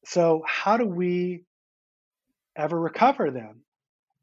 [0.05, 1.45] So how do we
[2.57, 3.63] ever recover then?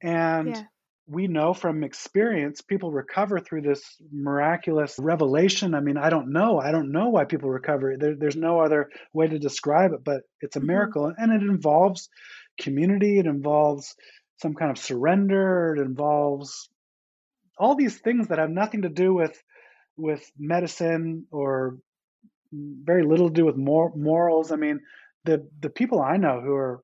[0.02, 0.64] And Yeah.
[1.08, 5.74] We know from experience people recover through this miraculous revelation.
[5.74, 6.60] I mean i don't know.
[6.60, 7.96] I don't know why people recover.
[7.98, 11.14] There, there's no other way to describe it but it's a hmm miracle.
[11.18, 12.10] And it involves
[12.60, 13.20] community.
[13.20, 13.96] It involves
[14.42, 15.76] some kind of surrender.
[15.78, 16.70] It involves
[17.58, 19.42] all these things that have nothing to do with
[19.98, 21.78] with medicine or
[22.54, 24.52] very little to do with mor- morals.
[24.52, 24.82] I mean
[25.26, 26.82] the the people i know who are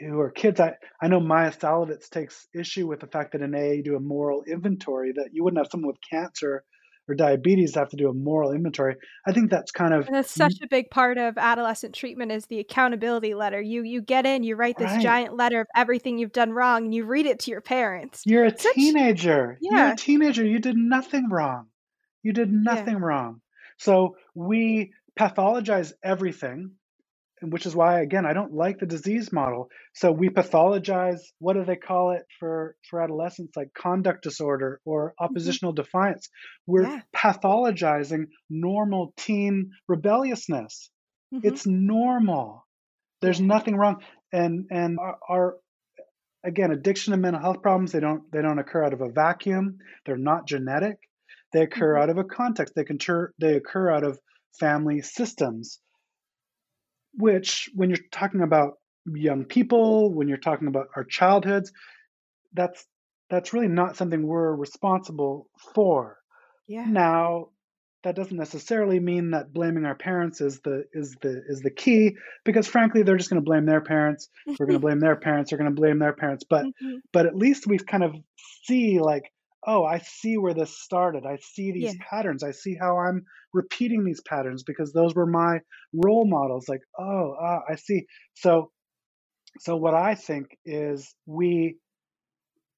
[0.00, 0.60] who are kids.
[0.60, 3.96] I, I know Maia Szalavitz takes issue with the fact that in AA you do
[3.96, 6.64] a moral inventory, that you wouldn't have someone with cancer
[7.08, 8.94] or diabetes have to do a moral inventory.
[9.26, 12.46] I think that's kind of And that's such a big part of adolescent treatment is
[12.46, 13.60] the accountability letter.
[13.60, 15.02] You you get in, you write this right.
[15.02, 18.22] giant letter of everything you've done wrong, and you read it to your parents.
[18.24, 19.58] You're a Such teenager.
[19.60, 20.44] You're a yeah, teenager.
[20.44, 21.66] You did nothing wrong.
[22.22, 22.74] You did yeah.
[22.74, 23.40] nothing wrong.
[23.78, 26.72] So we pathologize everything
[27.42, 29.68] which is why again I don't like the disease model.
[29.94, 31.20] So we pathologize.
[31.38, 33.56] What do they call it for for adolescents?
[33.56, 36.28] Like conduct disorder or hmm oppositional defiance.
[36.66, 37.00] We're Yeah.
[37.16, 40.90] pathologizing normal teen rebelliousness.
[41.30, 42.66] hmm It's normal.
[43.22, 44.02] There's nothing wrong.
[44.32, 45.56] And and our, our
[46.44, 49.78] again addiction and mental health problems they don't they don't occur out of a vacuum.
[50.06, 50.98] They're not genetic.
[51.52, 52.74] They occur hmm out of a context.
[52.74, 52.98] They can
[53.38, 54.18] they occur out of
[54.58, 55.80] family systems
[57.14, 58.74] which when you're talking about
[59.06, 61.72] young people when you're talking about our childhoods
[62.52, 62.84] that's
[63.30, 66.18] that's really not something we're responsible for
[66.68, 66.84] Yeah.
[66.86, 67.48] now
[68.02, 72.16] that doesn't necessarily mean that blaming our parents is the is the is the key
[72.44, 75.50] because frankly they're just going to blame their parents we're going to blame their parents
[75.50, 78.14] they're going to blame their parents but hmm but at least we kind of
[78.64, 79.32] see like
[79.66, 81.26] oh i see where this started.
[81.26, 81.92] I see Yeah.
[81.92, 82.44] these patterns.
[82.44, 85.60] I see how i'm repeating these patterns because those were my
[85.94, 88.06] role models like oh ah, i see.
[88.34, 88.70] So
[89.60, 91.76] so what i think is we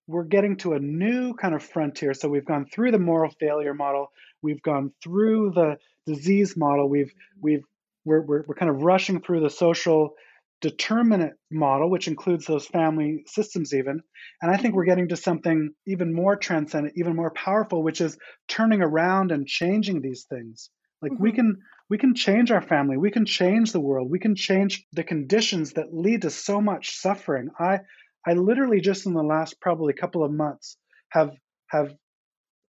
[0.09, 2.15] we're getting to a new kind of frontier.
[2.15, 4.09] So we've gone through the moral failure model.
[4.43, 6.91] We've gone through the disease model.
[6.91, 7.65] We've we've
[8.07, 10.15] we're, we're, we're kind of rushing through the social
[10.63, 14.03] determinant model which includes those family systems even.
[14.43, 18.19] And i think we're getting to something even more transcendent even more powerful which is
[18.49, 20.71] turning around and changing these things.
[21.03, 21.59] Like we hmm can
[21.91, 22.97] we can change our family.
[22.97, 24.11] We can change the world.
[24.11, 27.51] We can change the conditions that lead to so much suffering.
[27.61, 27.81] I
[28.27, 30.79] i literally just in the last probably couple of months
[31.11, 31.33] have
[31.69, 31.95] have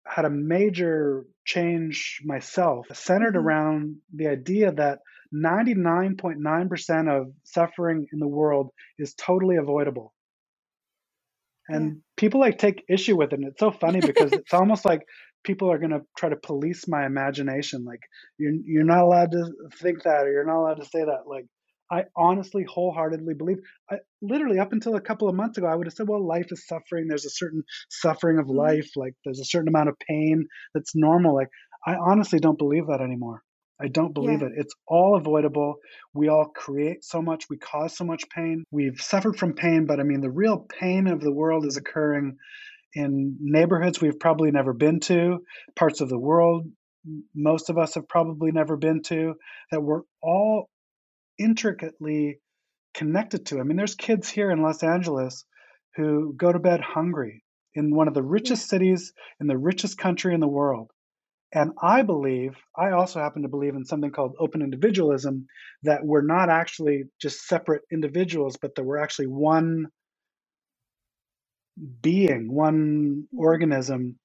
[0.08, 5.00] had a major change myself centered hmm around the idea that
[5.34, 10.14] 99.9% of suffering in the world is totally avoidable.
[11.72, 11.90] Yeah.
[11.90, 15.02] and people like take issue with it and it's so funny because it's almost like
[15.44, 18.02] people are going to try to police my imagination like
[18.38, 19.46] you're you're not allowed to
[19.82, 21.24] think that or you're not allowed to say that.
[21.28, 21.46] Like
[21.92, 23.58] i honestly wholeheartedly believe
[23.92, 26.48] I, literally up until a couple of months ago i would have said well life
[26.52, 27.08] is suffering.
[27.08, 30.96] There's a certain suffering of hmm life like there's a certain amount of pain that's
[30.96, 31.36] normal.
[31.36, 31.50] Like
[31.86, 33.44] i honestly don't believe that anymore
[33.84, 34.48] I don't believe Yeah.
[34.48, 34.54] it.
[34.58, 35.76] It's all avoidable.
[36.14, 37.50] We all create so much.
[37.50, 38.64] We cause so much pain.
[38.72, 42.38] We've suffered from pain, but I mean, the real pain of the world is occurring
[42.94, 45.44] in neighborhoods we've probably never been to,
[45.76, 46.68] parts of the world
[47.36, 49.36] most of us have probably never been to,
[49.72, 50.70] that we're all
[51.38, 52.40] intricately
[52.94, 53.60] connected to.
[53.60, 55.46] I mean, there's kids here in Los Angeles
[55.96, 57.44] who go to bed hungry
[57.76, 60.92] in one of the richest cities in the richest country in the world.
[61.54, 65.46] And I believe, I also happen to believe in something called open individualism,
[65.84, 69.88] that we're not actually just separate individuals, but that we're actually one
[72.02, 74.18] being, one organism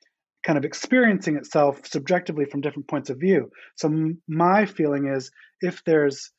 [0.42, 3.50] kind of experiencing itself subjectively from different points of view.
[3.76, 6.30] So, m- my feeling is if there's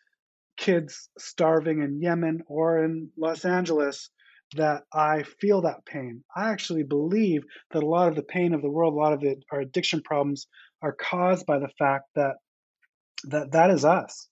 [0.57, 4.09] kids starving in Yemen or in Los Angeles,
[4.55, 6.23] that I feel that pain.
[6.35, 9.23] I actually believe that a lot of the pain of the world, a lot of
[9.23, 10.47] it, our addiction problems
[10.81, 12.35] are caused by the fact that
[13.25, 14.29] that, that is us.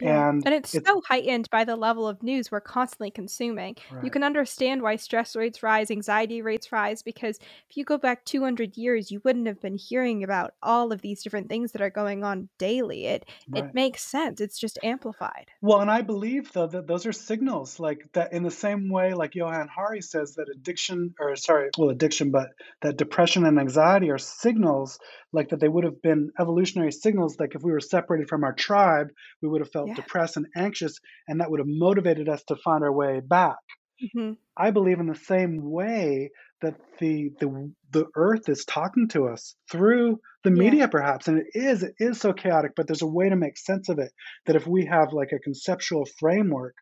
[0.00, 0.30] Yeah.
[0.30, 3.76] And And it's it's so heightened by the level of news we're constantly consuming.
[4.02, 8.24] You can understand why stress rates rise, anxiety rates rise, because if you go back
[8.24, 11.90] 200 years, you wouldn't have been hearing about all of these different things that are
[11.90, 13.04] going on daily.
[13.06, 14.40] It it makes sense.
[14.40, 15.48] It's just amplified.
[15.60, 19.12] Well, and I believe though that those are signals like that in the same way
[19.12, 22.48] like Johann Hari says that addiction or sorry, well addiction, but
[22.80, 24.98] that depression and anxiety are signals
[25.32, 28.52] like that they would have been evolutionary signals like if we were separated from our
[28.54, 29.08] tribe,
[29.42, 29.96] we would have felt Yeah.
[29.96, 33.56] depressed and anxious and that would have motivated us to find our way back.
[34.00, 36.30] hmm I believe in the same way
[36.62, 40.76] that the the the earth is talking to us through the Yeah.
[40.76, 43.56] media perhaps and it is it is so chaotic but there's a way to make
[43.58, 44.12] sense of it
[44.46, 46.74] that if we have like a conceptual framework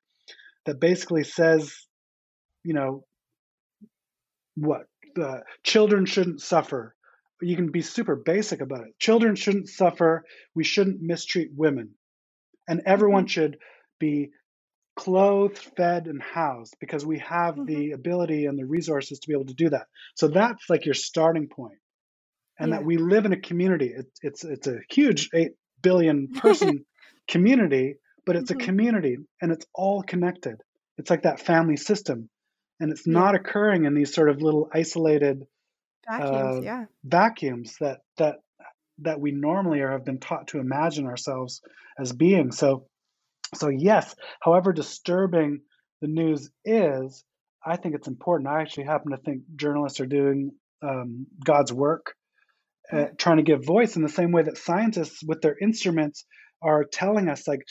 [0.66, 1.74] that basically says
[2.64, 3.04] you know
[4.56, 4.86] what
[5.20, 6.94] uh, children shouldn't suffer
[7.42, 8.98] you can be super basic about it.
[8.98, 10.24] Children shouldn't suffer.
[10.54, 11.94] We shouldn't mistreat women.
[12.68, 13.58] And hmm everyone should
[13.98, 14.30] be
[14.96, 19.34] clothed, fed, and housed because we have hmm the ability and the resources to be
[19.34, 19.86] able to do that.
[20.16, 21.78] So that's like your starting point,
[22.58, 23.92] and that we live in a community.
[23.96, 26.84] It's it's it's a huge eight billion person
[27.28, 30.56] community, but it's a hmm community and it's all connected.
[30.98, 32.28] It's like that family system,
[32.80, 33.22] and it's Yeah.
[33.22, 35.46] not occurring in these sort of little isolated
[36.08, 36.32] Vacuums.
[36.34, 36.84] uh, Yeah.
[37.04, 38.36] vacuums that that
[38.98, 41.62] that we normally are have been taught to imagine ourselves
[41.98, 42.52] as being.
[42.52, 42.86] So
[43.54, 45.60] so, yes, however disturbing
[46.00, 47.24] the news is,
[47.64, 48.48] I think it's important.
[48.48, 52.14] I actually happen to think journalists are doing um, God's work,
[52.92, 56.24] uh, trying to give voice in the same way that scientists with their instruments
[56.62, 57.62] are telling us, like,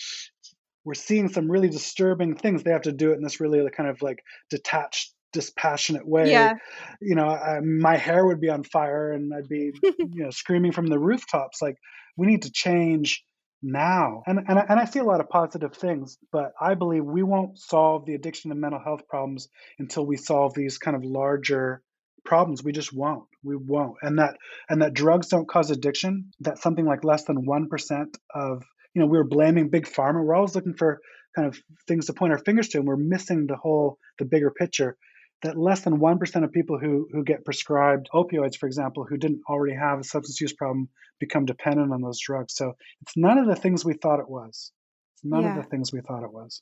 [0.86, 2.63] we're seeing some really disturbing things.
[2.63, 6.53] They have to do it in this really kind of like detached dispassionate way Yeah.
[7.01, 10.71] you know I, my hair would be on fire and i'd be you know screaming
[10.71, 11.77] from the rooftops like
[12.17, 13.23] we need to change
[13.61, 14.23] now.
[14.25, 17.23] And, and, I- and i see a lot of positive things but i believe we
[17.23, 19.49] won't solve the addiction and mental health problems
[19.80, 21.82] until we solve these kind of larger
[22.25, 22.61] problems.
[22.63, 23.23] We just won't.
[23.43, 23.95] We won't.
[24.01, 24.36] And that
[24.69, 28.05] and that drugs don't cause addiction that something like less than 1%
[28.36, 28.63] of
[28.93, 30.23] you know we were blaming big pharma.
[30.23, 30.99] We're always looking for
[31.36, 31.57] kind of
[31.88, 34.97] things to point our fingers to and we're missing the whole the bigger picture
[35.42, 39.42] that less than 1% of people who, who get prescribed opioids, for example, who didn't
[39.50, 42.56] already have a substance use problem, become dependent on those drugs.
[42.56, 44.72] So it's none of the things we thought it was.
[45.16, 45.50] It's none Yeah.
[45.50, 46.62] of the things we thought it was.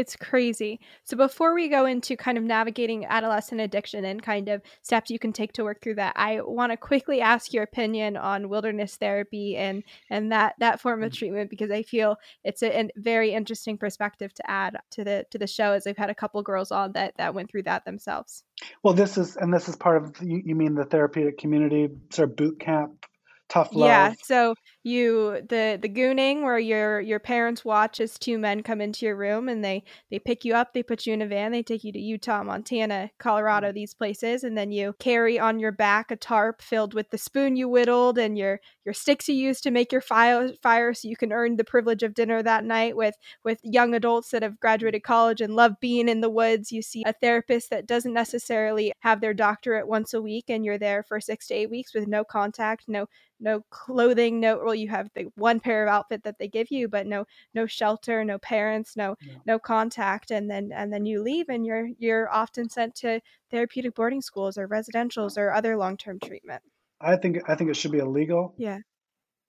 [0.00, 0.80] It's crazy.
[1.04, 5.18] So before we go into kind of navigating adolescent addiction and kind of steps you
[5.18, 8.96] can take to work through that, I want to quickly ask your opinion on wilderness
[8.96, 11.16] therapy and and that that form of Mhm.
[11.18, 15.38] treatment because I feel it's a, a very interesting perspective to add to the to
[15.38, 18.44] the show as I've had a couple girls on that that went through that themselves.
[18.82, 22.30] Well, this is, and this is part of, you, you mean the therapeutic community, sort
[22.30, 23.06] of boot camp,
[23.48, 23.86] tough love.
[23.86, 28.80] Yeah, so you the the gooning where your your parents watch as two men come
[28.80, 31.52] into your room and they they pick you up, they put you in a van,
[31.52, 33.74] they take you to Utah, Montana, Colorado, mm.
[33.74, 37.56] these places, and then you carry on your back a tarp filled with the spoon
[37.56, 41.16] you whittled and your your sticks you used to make your fire fire so you
[41.16, 45.02] can earn the privilege of dinner that night with with young adults that have graduated
[45.02, 46.72] college and love being in the woods.
[46.72, 50.78] You see a therapist that doesn't necessarily have their doctorate once a week and you're
[50.78, 53.06] there for 6 to 8 weeks with no contact, no
[53.40, 57.06] no clothing no you have the one pair of outfit that they give you but
[57.06, 59.34] no no shelter no parents no Yeah.
[59.46, 63.94] no contact and then and then you leave and you're you're often sent to therapeutic
[63.94, 66.62] boarding schools or residentials or other long-term treatment
[67.00, 68.54] I think, I think it should be illegal.
[68.58, 68.78] yeah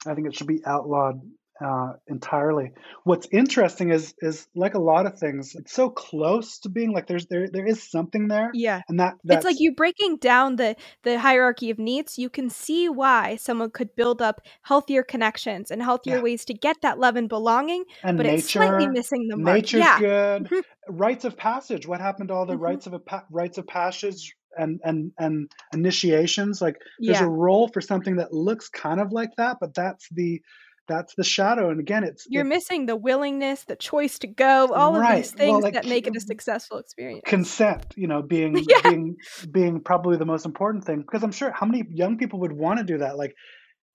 [0.06, 1.22] I think it should be outlawed
[1.64, 2.72] uh, entirely.
[3.04, 7.08] What's interesting is, is like a lot of things, it's so close to being like
[7.08, 10.56] there's there there is something there, yeah and that that's it's like you breaking down
[10.56, 15.72] the the hierarchy of needs you can see why someone could build up healthier connections
[15.72, 16.22] and healthier Yeah.
[16.22, 18.92] ways to get that love and belonging and but it's slightly nature.
[18.94, 20.50] missing the mark Nature's yeah good.
[20.50, 20.64] Mhm.
[20.90, 21.88] Rites of passage.
[21.88, 22.62] What happened to all the Mhm.
[22.62, 26.62] rites of a pa- rites of passage and and and initiations?
[26.62, 30.08] Like there's yeah a role for something that looks kind of like that, but that's
[30.10, 30.42] the
[30.88, 31.70] that's the shadow.
[31.70, 35.22] And again, it's You're it, missing the willingness, the choice to go, all of right.
[35.22, 37.22] these Well, things like that make it a successful experience.
[37.26, 37.86] consent.
[37.96, 38.82] You know, being Yeah.
[38.84, 39.16] being
[39.52, 42.80] being probably the most important thing because I'm sure how many young people would want
[42.80, 43.18] to do that.
[43.18, 43.36] Like,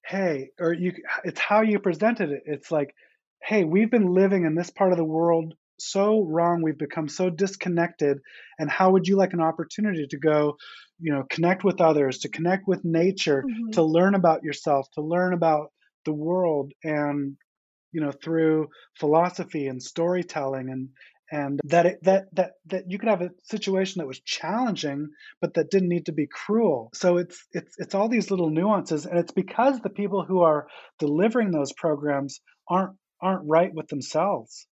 [0.07, 0.93] hey, or you.
[1.25, 2.43] It's how you presented it.
[2.47, 2.95] It's like,
[3.43, 6.63] hey, we've been living in this part of the world so wrong.
[6.63, 8.19] We've become so disconnected.
[8.59, 10.57] And how would you like an opportunity to go,
[10.99, 13.73] you know, connect with others, to connect with nature, Mhm.
[13.73, 15.73] to learn about yourself, to learn about
[16.07, 17.37] the world, and
[17.93, 20.89] you know, through philosophy and storytelling and
[21.33, 25.09] and that it, that that that you could have a situation that was challenging
[25.41, 29.07] but that didn't need to be cruel so it's it's it's all these little nuances
[29.07, 30.69] and it's because the people who are
[31.01, 34.69] delivering those programs aren't aren't right with themselves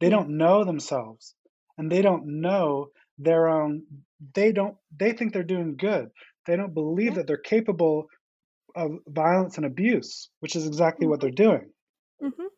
[0.00, 0.16] they Yeah.
[0.16, 1.34] don't know themselves
[1.78, 3.82] and they don't know their own
[4.34, 6.10] they don't they think they're doing good
[6.46, 7.14] they don't believe Yeah.
[7.16, 8.06] that they're capable
[8.76, 11.22] of violence and abuse which is exactly what Mhm.
[11.22, 11.72] they're doing.
[12.22, 12.48] Mhm.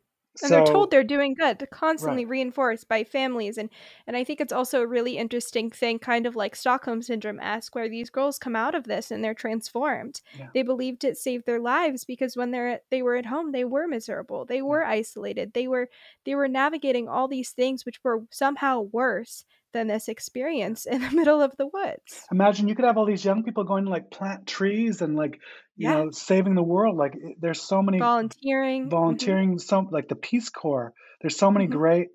[0.42, 1.58] and they're told they're doing good.
[1.58, 1.66] They're
[2.00, 2.20] right.
[2.20, 3.58] constantly reinforced by families.
[3.58, 3.70] And
[4.06, 7.74] and i think it's also a really interesting thing kind of like stockholm syndrome esque
[7.74, 10.20] where these girls come out of this and they're transformed.
[10.32, 10.50] Yeah.
[10.54, 13.88] They believed it saved their lives because when they're they were at home they were
[13.88, 14.44] miserable.
[14.46, 14.74] They yeah.
[14.74, 15.54] were isolated.
[15.54, 15.90] They were
[16.24, 21.10] they were navigating all these things which were somehow worse than this experience in the
[21.12, 24.10] middle of the woods Imagine you could have all these young people going to like
[24.10, 25.40] plant trees and like,
[25.76, 26.96] you yeah know, saving the world.
[26.96, 30.94] Like there's so many volunteering hmm volunteering, some like the Peace Corps.
[31.20, 32.08] There's so many hmm great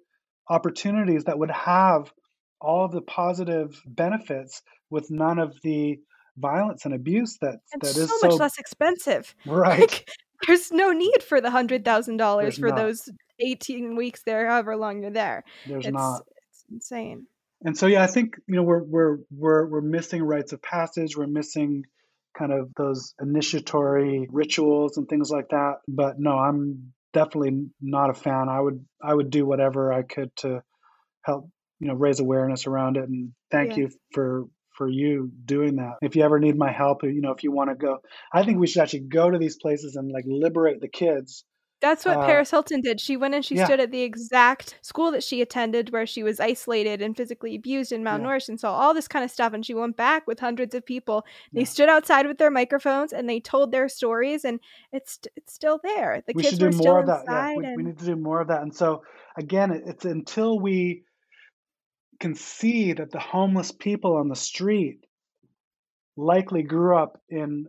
[0.50, 2.12] opportunities that would have
[2.62, 6.00] all of the positive benefits with none of the
[6.38, 9.80] violence and abuse that and that so is much less expensive right.
[9.80, 10.10] like
[10.48, 12.76] there's no need for the hundred thousand dollars for not.
[12.76, 16.24] those 18 weeks there however long you're there There's it's not.
[16.50, 17.28] it's insane
[17.64, 21.16] And so yeah, I think you know we're we're we're we're missing rites of passage.
[21.16, 21.84] We're missing
[22.38, 25.76] kind of those initiatory rituals and things like that.
[25.88, 28.50] But no, I'm definitely not a fan.
[28.50, 30.62] I would I would do whatever I could to
[31.24, 31.50] help
[31.80, 33.08] you know raise awareness around it.
[33.08, 34.46] And thank yeah you for
[34.78, 35.98] for you doing that.
[36.02, 38.00] If you ever need my help, you know, if you want to go,
[38.34, 41.46] I think we should actually go to these places and like liberate the kids.
[41.84, 43.02] That's what Uh, Paris Hilton did.
[43.02, 46.24] She went and she yeah, stood at the exact school that she attended where she
[46.24, 49.52] was isolated and physically abused and yeah, malnourished and saw all this kind of stuff.
[49.52, 51.26] And she went back with hundreds of people.
[51.54, 54.62] They stood outside with their microphones and they told their stories, and
[54.94, 56.24] it's it's still there.
[56.26, 57.24] The we kids should do were more still of that.
[57.28, 58.62] Yeah, inside, we, we need to do more of that.
[58.62, 59.04] And so
[59.38, 61.04] again, it's until we
[62.22, 65.06] can see that the homeless people on the street
[66.16, 67.68] likely grew up in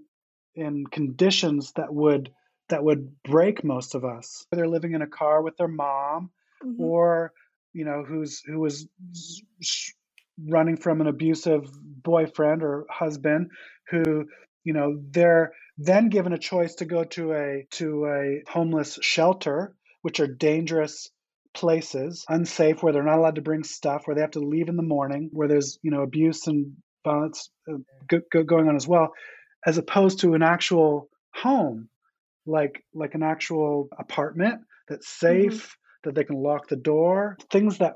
[0.54, 2.30] in conditions that would
[2.68, 4.46] that would break most of us.
[4.50, 6.30] They're living in a car with their mom,
[6.62, 6.82] mm-hmm.
[6.82, 7.32] or
[7.72, 8.88] you know, who's who was
[10.48, 13.50] running from an abusive boyfriend or husband,
[13.90, 14.26] who
[14.64, 19.74] you know they're then given a choice to go to a to a homeless shelter,
[20.02, 21.10] which are dangerous
[21.52, 24.76] places, unsafe, where they're not allowed to bring stuff, where they have to leave in
[24.76, 27.76] the morning, where there's you know abuse and violence uh,
[28.08, 29.12] go, go, going on as well,
[29.66, 31.88] as opposed to an actual home,
[32.46, 35.50] like like an actual apartment that's mm-hmm.
[35.50, 36.08] safe, mm-hmm.
[36.08, 37.94] that they can lock the door, things that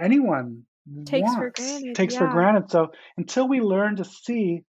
[0.00, 0.62] anyone
[1.04, 1.94] takes wants, for granted.
[1.94, 2.20] Takes yeah.
[2.20, 2.70] for granted.
[2.70, 4.62] So until we learn to see,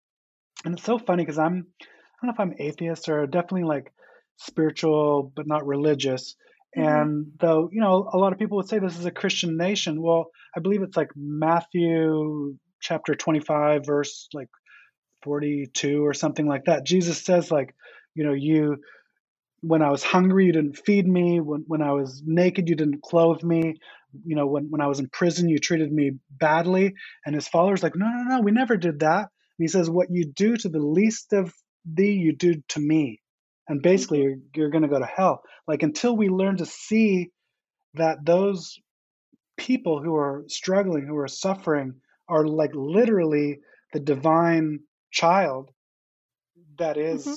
[0.64, 3.92] and it's so funny because I'm I don't know if I'm atheist or definitely like
[4.36, 6.36] spiritual but not religious.
[6.76, 6.88] Mm-hmm.
[6.88, 10.02] And though, you know, a lot of people would say this is a Christian nation.
[10.02, 14.48] Well, I believe it's like Matthew chapter 25, verse like
[15.24, 16.84] 42 or something like that.
[16.84, 17.74] Jesus says, like,
[18.14, 18.78] you know, you,
[19.60, 21.40] when I was hungry, you didn't feed me.
[21.40, 23.74] When, when I was naked, you didn't clothe me.
[24.24, 26.94] You know, when, when I was in prison, you treated me badly.
[27.26, 29.20] And his followers, like, no, no, no, we never did that.
[29.22, 31.52] And he says, what you do to the least of
[31.84, 33.20] thee, you do to me
[33.68, 37.30] and basically you're, you're going to go to hell like until we learn to see
[37.94, 38.78] that those
[39.56, 41.94] people who are struggling who are suffering
[42.28, 43.58] are like literally
[43.92, 45.70] the divine child
[46.78, 47.34] that is mm-hmm.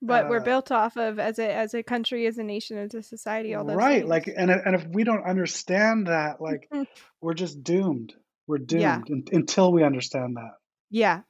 [0.00, 2.94] What uh, we're built off of as a as a country as a nation as
[2.94, 4.08] a society all those right things.
[4.08, 6.70] like and, and if we don't understand that like
[7.20, 8.14] we're just doomed
[8.46, 9.00] we're doomed yeah.
[9.08, 10.52] in, until we understand that
[10.90, 11.20] yeah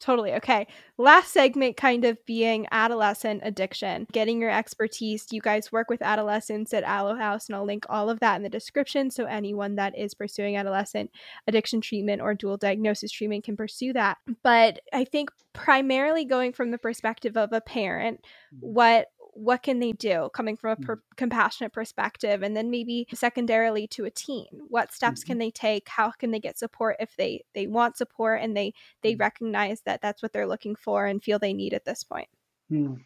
[0.00, 0.34] Totally.
[0.34, 0.66] Okay.
[0.98, 5.26] Last segment kind of being adolescent addiction, getting your expertise.
[5.30, 8.42] You guys work with adolescents at Alo House, and I'll link all of that in
[8.42, 9.10] the description.
[9.10, 11.10] So anyone that is pursuing adolescent
[11.46, 14.18] addiction treatment or dual diagnosis treatment can pursue that.
[14.42, 18.20] But I think primarily going from the perspective of a parent,
[18.54, 18.66] mm-hmm.
[18.66, 21.14] what what can they do coming from a per- mm-hmm.
[21.16, 25.32] compassionate perspective and then maybe secondarily to a teen what steps mm-hmm.
[25.32, 28.72] can they take how can they get support if they they want support and they
[29.02, 29.20] they mm-hmm.
[29.20, 32.28] recognize that that's what they're looking for and feel they need at this point
[32.70, 32.96] mm.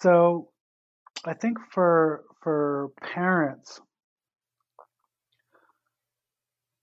[0.00, 0.48] so
[1.24, 3.80] i think for for parents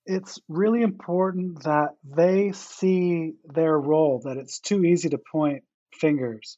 [0.06, 5.64] it's really important that they see their role that it's too easy to point
[5.94, 6.58] fingers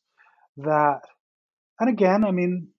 [0.58, 1.02] that
[1.80, 2.70] and again, I mean,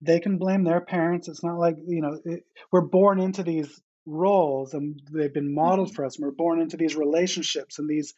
[0.00, 1.28] they can blame their parents.
[1.28, 5.88] It's not like, you know, it, we're born into these roles and they've been modeled
[5.88, 5.96] mm-hmm.
[5.96, 6.16] for us.
[6.16, 8.14] And we're born into these relationships and these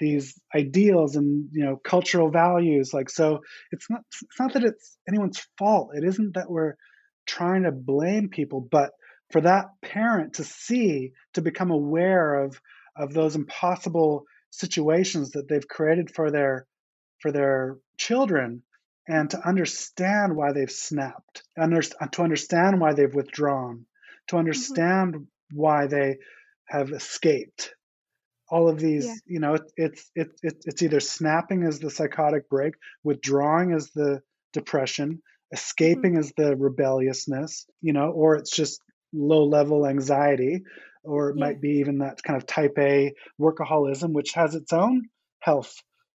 [0.00, 3.40] these ideals and you know cultural values like so
[3.70, 6.74] it's not it's not that it's anyone's fault it isn't that we're
[7.26, 8.90] trying to blame people but
[9.30, 12.60] for that parent to see to become aware of
[12.96, 16.66] of those impossible situations that they've created for their
[17.20, 18.62] for their children
[19.08, 21.72] and to understand why they've snapped, and
[22.12, 23.86] to understand why they've withdrawn,
[24.28, 24.38] to mm-hmm.
[24.38, 25.56] understand mm-hmm.
[25.56, 26.18] why they
[26.66, 27.74] have escaped.
[28.48, 29.14] All of these, yeah.
[29.26, 33.90] you know, it, it's it, it, it's either snapping as the psychotic break, withdrawing as
[33.90, 34.20] the
[34.52, 35.22] depression,
[35.52, 36.20] escaping mm-hmm.
[36.20, 38.80] as the rebelliousness, you know, or it's just
[39.12, 40.62] low level anxiety,
[41.02, 41.44] or it yeah.
[41.44, 45.08] might be even that kind of type A workaholism, which has its own
[45.40, 45.74] health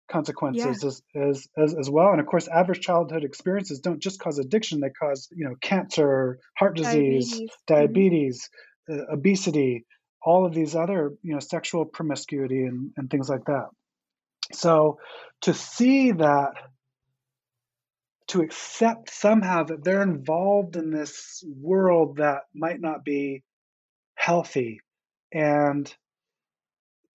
[0.09, 0.89] consequences yeah.
[0.89, 4.81] as, as, as as well and of course adverse childhood experiences don't just cause addiction
[4.81, 8.51] they cause you know cancer heart disease diabetes, diabetes
[8.89, 9.01] mm-hmm.
[9.01, 9.85] uh, obesity
[10.23, 13.67] all of these other you know sexual promiscuity and, and things like that
[14.53, 14.99] so
[15.41, 16.53] to see that
[18.29, 23.43] to accept somehow that they're involved in this world that might not be
[24.15, 24.81] healthy
[25.33, 25.93] and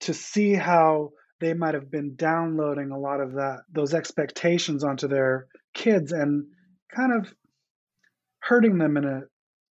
[0.01, 1.11] to see how
[1.41, 6.45] they might have been downloading a lot of that those expectations onto their kids and
[6.95, 7.33] kind of
[8.39, 9.21] hurting them in a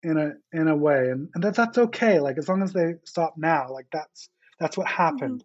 [0.03, 1.09] in a in a way.
[1.11, 2.21] And, and that, that's okay.
[2.21, 5.43] Like as long as they stop now like that's that's what happened.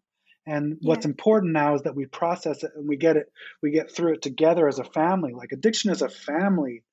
[0.47, 0.53] Mm-hmm.
[0.53, 0.89] and yeah.
[0.89, 3.25] what's important now is that we process it and we get it
[3.61, 5.33] we get through it together as a family.
[5.33, 6.83] Like addiction is a family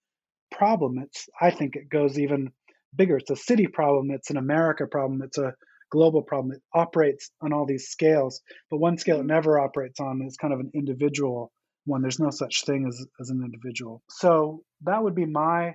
[0.51, 0.99] problem.
[0.99, 2.53] It's i think it goes even
[2.97, 3.19] bigger.
[3.19, 4.11] It's a city problem.
[4.11, 5.21] It's an america problem.
[5.23, 5.53] It's a
[5.91, 6.53] global problem.
[6.53, 9.29] It operates on all these scales, but one scale it mm-hmm.
[9.29, 11.53] never operates on is kind of an individual
[11.85, 12.03] one.
[12.03, 14.03] There's no such thing as, as an individual.
[14.11, 15.75] So that would be my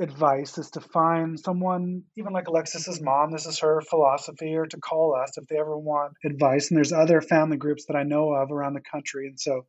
[0.00, 4.76] advice is to find someone, even like Alexis's mom, this is her philosophy, or to
[4.78, 6.70] call us if they ever want advice.
[6.70, 9.28] And there's other family groups that I know of around the country.
[9.28, 9.66] And so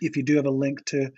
[0.00, 1.10] if you do have a link to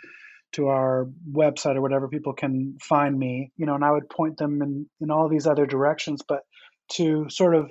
[0.52, 4.36] to our website or whatever people can find me you know and i would point
[4.36, 6.40] them in in all these other directions but
[6.92, 7.70] to sort of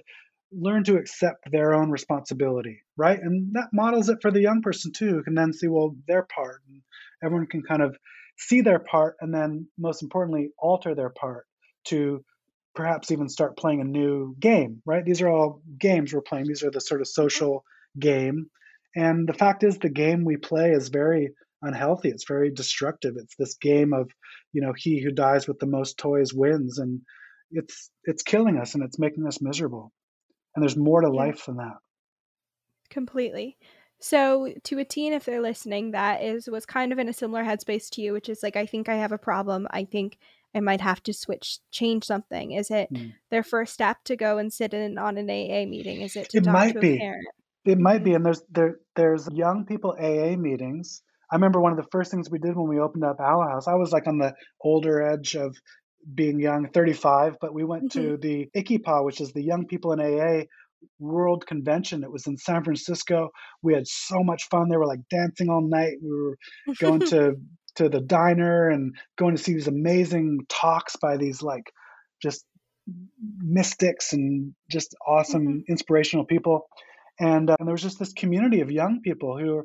[0.52, 3.20] learn to accept their own responsibility right?
[3.20, 6.24] And that models it for the young person too who can then see well their
[6.24, 6.82] part and
[7.24, 7.98] everyone can kind of
[8.38, 11.46] see their part and then most importantly alter their part
[11.86, 12.24] to
[12.76, 15.06] perhaps even start playing a new game right?
[15.06, 16.48] These are all games we're playing.
[16.48, 17.64] These are the sort of social
[18.00, 18.48] game.
[18.96, 21.30] And the fact is the game we play is very
[21.62, 22.10] unhealthy.
[22.10, 23.16] It's very destructive.
[23.18, 24.10] It's this game of
[24.52, 27.02] you know he who dies with the most toys wins and
[27.52, 29.92] it's it's killing us and it's making us miserable.
[30.56, 31.20] And there's more to yeah.
[31.20, 31.78] life than that.
[32.90, 33.58] Completely.
[34.00, 37.44] So to a teen if they're listening that is was kind of in a similar
[37.44, 39.66] headspace to you which is like i think i have a problem.
[39.72, 40.18] I think
[40.54, 42.52] i might have to switch change something.
[42.52, 43.14] Is it mm.
[43.32, 46.02] their first step to go and sit in on an aa meeting?
[46.02, 46.96] Is it to it talk might to be.
[46.96, 47.28] a parent?
[47.66, 51.02] It might be and there's there there's young people aa meetings.
[51.32, 53.68] I remember one of the first things we did when we opened up Alo House.
[53.68, 55.58] I was like on the older edge of
[56.14, 58.12] being young, 35, but we went mm-hmm.
[58.12, 60.44] to the ICYPAA, which is the Young People in AA
[61.00, 62.04] World Convention.
[62.04, 63.30] It was in San Francisco.
[63.62, 64.70] We had so much fun.
[64.70, 65.94] They were like dancing all night.
[66.02, 66.38] We were
[66.80, 67.36] going to
[67.76, 71.72] to the diner and going to see these amazing talks by these like
[72.22, 72.46] just
[73.40, 75.60] mystics and just awesome mm-hmm.
[75.72, 76.68] inspirational people
[77.20, 79.64] and, uh, and there was just this community of young people who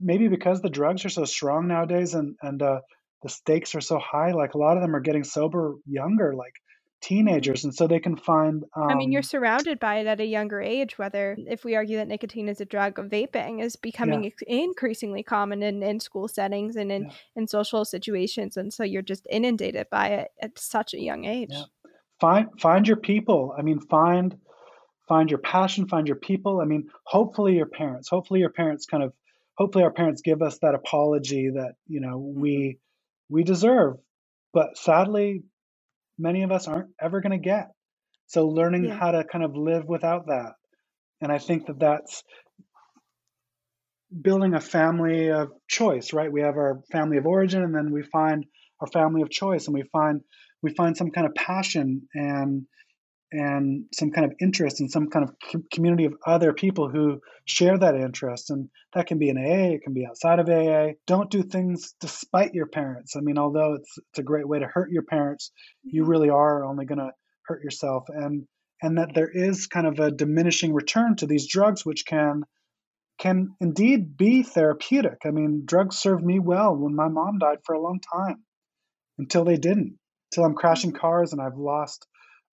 [0.00, 2.80] maybe because the drugs are so strong nowadays and and uh,
[3.22, 6.54] the stakes are so high, like a lot of them are getting sober younger, like
[7.00, 8.64] teenagers, and so they can find.
[8.74, 10.98] Um, I mean, you're um surrounded by it at a younger age.
[10.98, 14.30] Whether if we argue that nicotine is a drug, vaping is becoming yeah.
[14.46, 17.12] increasingly common in, in school settings and in, yeah.
[17.36, 21.50] in social situations, and so you're just inundated by it at such a young age.
[21.50, 21.64] Yeah.
[22.20, 23.54] Find find your people.
[23.56, 24.36] I mean, find
[25.08, 26.60] find your passion, find your people.
[26.60, 28.08] I mean, hopefully your parents.
[28.08, 29.12] Hopefully your parents kind of
[29.58, 32.78] hopefully our parents give us that apology that you know we mm-hmm.
[33.28, 33.96] We deserve
[34.52, 35.42] but sadly
[36.18, 37.70] many of us aren't ever going to get
[38.26, 38.98] so learning yeah.
[38.98, 40.52] how to kind of live without that
[41.20, 42.22] and i think that that's
[44.22, 48.02] building a family of choice right we have our family of origin and then we
[48.02, 48.44] find
[48.80, 50.20] our family of choice and we find
[50.62, 52.66] we find some kind of passion and
[53.30, 57.78] and some kind of interest in some kind of community of other people who share
[57.78, 58.50] that interest.
[58.50, 60.92] And that can be in AA, it can be outside of AA.
[61.06, 63.16] Don't do things despite your parents.
[63.16, 65.50] I mean, although it's it's a great way to hurt your parents,
[65.82, 67.10] you really are only going to
[67.46, 68.04] hurt yourself.
[68.08, 68.46] And
[68.80, 72.44] and that there is kind of a diminishing return to these drugs, which can
[73.18, 75.18] can indeed be therapeutic.
[75.26, 78.44] I mean, drugs served me well when my mom died for a long time,
[79.18, 79.98] until they didn't.
[80.30, 81.00] Until I'm crashing mm-hmm.
[81.00, 82.06] cars and I've lost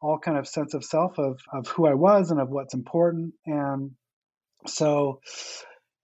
[0.05, 3.33] all kind of sense of self of of who I was and of what's important.
[3.45, 3.91] And
[4.67, 5.19] so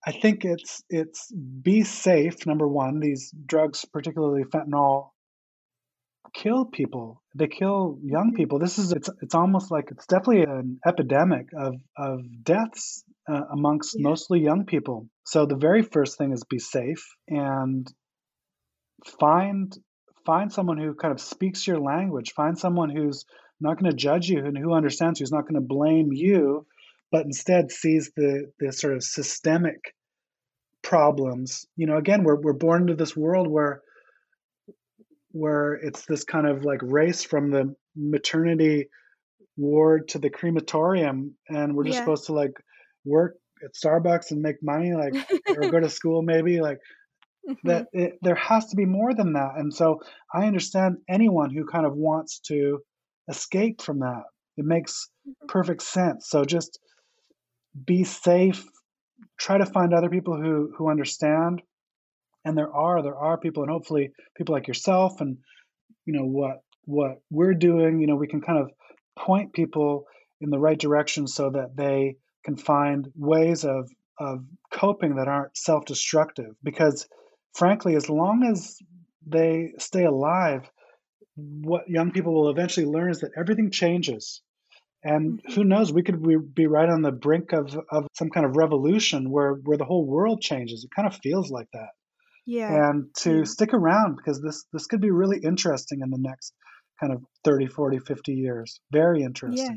[0.06, 2.46] I think it's it's be safe.
[2.46, 5.10] Number one, these drugs, particularly fentanyl,
[6.34, 7.22] kill people.
[7.36, 8.36] They kill young mm-hmm.
[8.36, 8.60] people.
[8.60, 13.96] This is it's it's almost like it's definitely an epidemic of of deaths uh, amongst
[13.96, 14.10] yeah.
[14.10, 15.08] mostly young people.
[15.26, 17.88] So the very first thing is be safe and
[19.20, 19.72] find
[20.26, 22.34] find someone who kind of speaks your language.
[22.34, 23.26] Find someone who's
[23.62, 25.24] not going to judge you and who understands you.
[25.24, 26.66] He's not going to blame you,
[27.12, 29.94] but instead sees the the sort of systemic
[30.82, 31.66] problems.
[31.76, 33.82] You know, again, we're we're born into this world where
[35.32, 38.90] where it's this kind of like race from the maternity
[39.58, 42.02] ward to the crematorium, and we're just yeah.
[42.02, 42.54] supposed to like
[43.06, 45.14] work at Starbucks and make money, like
[45.48, 46.80] or go to school maybe, like
[47.48, 47.68] mm-hmm.
[47.68, 47.88] that.
[47.94, 50.02] It, there has to be more than that, and so
[50.34, 52.80] I understand anyone who kind of wants to
[53.30, 54.24] escape from that.
[54.58, 55.48] It makes mm-hmm.
[55.48, 56.30] perfect sense.
[56.30, 56.80] So just
[57.86, 58.64] be safe.
[59.38, 61.62] Try to find other people who who understand.
[62.44, 65.38] And there are there are people, and hopefully people like yourself, and
[66.06, 68.00] you know what what we're doing.
[68.00, 68.72] You know we can kind of
[69.18, 70.06] point people
[70.42, 75.56] in the right direction so that they can find ways of of coping that aren't
[75.56, 76.56] self-destructive.
[76.64, 77.08] Because
[77.54, 78.78] frankly, as long as
[79.26, 80.70] they stay alive,
[81.36, 84.42] what young people will eventually learn is that everything changes.
[85.04, 85.54] And mm-hmm.
[85.54, 86.22] who knows, we could
[86.54, 90.06] be right on the brink of, of some kind of revolution where, where the whole
[90.06, 90.84] world changes.
[90.84, 91.90] It kind of feels like that.
[92.46, 92.90] Yeah.
[92.90, 93.44] And to yeah.
[93.46, 96.54] stick around because this, this could be really interesting in the next
[97.00, 98.80] kind of 30, 40, 50 years.
[98.92, 99.66] Very interesting.
[99.66, 99.72] Yeah.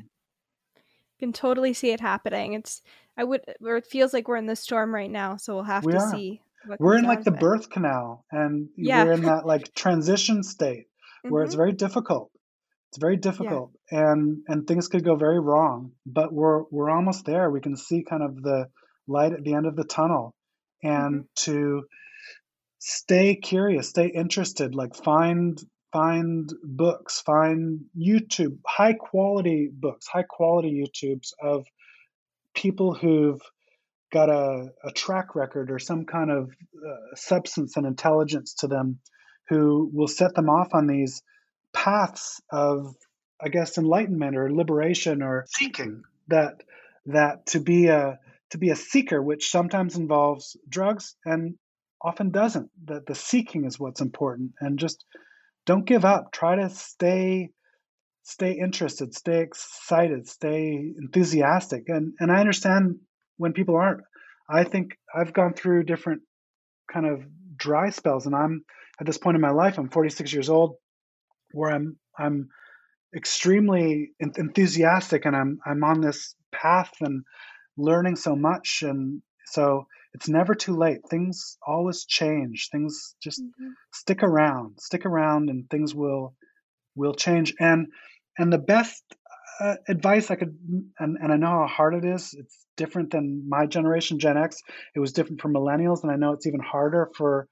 [0.76, 2.55] You can totally see it happening.
[2.55, 2.82] It's,
[3.16, 5.36] I would, or it feels like we're in the storm right now.
[5.36, 6.10] So we'll have we to are.
[6.10, 6.40] see.
[6.78, 9.05] We're in like the birth canal and yeah.
[9.05, 10.86] we're in that like transition state
[11.29, 11.47] where mm-hmm.
[11.47, 12.31] it's very difficult.
[12.91, 14.13] It's very difficult, yeah.
[14.13, 15.93] and and things could go very wrong.
[16.07, 17.51] But we're we're almost there.
[17.51, 18.69] We can see kind of the
[19.09, 20.33] light at the end of the tunnel,
[20.83, 21.51] and mm-hmm.
[21.51, 21.83] to
[22.79, 25.61] stay curious, stay interested, like find
[25.93, 31.65] find books, find YouTube, high quality books, high quality YouTubes of
[32.55, 33.41] people who've
[34.13, 39.01] got a, a track record or some kind of uh, substance and intelligence to them
[39.49, 41.23] who will set them off on these
[41.73, 42.95] paths of
[43.41, 46.62] i guess enlightenment or liberation or seeking that
[47.07, 48.19] that to be a
[48.51, 51.57] to be a seeker which sometimes involves drugs and
[52.05, 54.53] often doesn't that the seeking is what's important.
[54.61, 55.05] And just
[55.65, 56.31] don't give up.
[56.31, 57.51] Try to stay
[58.27, 61.85] stay interested stay excited stay enthusiastic.
[61.89, 63.01] And and i understand
[63.39, 64.03] when people aren't.
[64.49, 66.23] I think i've gone through different
[66.93, 67.25] kind of
[67.65, 68.65] dry spells and i'm
[69.01, 70.77] at this point in my life i'm 46 years old
[71.53, 72.49] where i'm i'm
[73.16, 77.24] extremely enthusiastic and i'm i'm on this path and
[77.77, 81.01] learning so much and so it's never too late.
[81.11, 82.69] Things always change.
[82.70, 83.70] Things just mm-hmm.
[83.93, 86.35] stick around stick around and things will
[86.95, 87.55] will change.
[87.59, 87.89] And
[88.39, 89.03] and the best
[89.60, 90.56] uh, advice i could
[90.98, 92.35] and, and i know how hard it is.
[92.35, 94.62] It's different than my generation gen x.
[94.94, 97.48] It was different for millennials and i know it's even harder for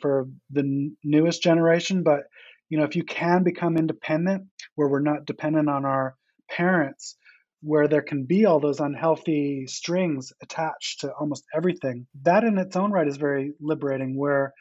[0.00, 2.02] for the newest generation.
[2.02, 2.24] But
[2.68, 4.44] you know if you can become independent
[4.74, 6.16] where we're not dependent on our
[6.50, 7.16] parents
[7.62, 12.76] where there can be all those unhealthy strings attached to almost everything that in its
[12.76, 14.52] own right is very liberating where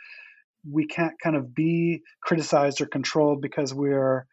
[0.70, 4.26] we can't kind of be criticized or controlled because we're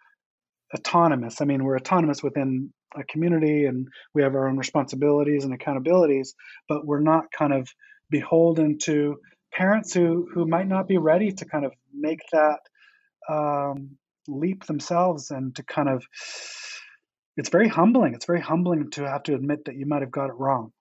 [0.74, 1.40] autonomous.
[1.40, 6.30] I mean we're autonomous within a community and we have our own responsibilities and accountabilities
[6.68, 7.68] but we're not kind of
[8.10, 9.16] beholden to
[9.52, 12.60] parents who who might not be ready to kind of make that
[13.28, 16.04] um, leap themselves and to kind of
[17.36, 18.14] it's very humbling.
[18.14, 20.72] It's very humbling to have to admit that you might have got it wrong.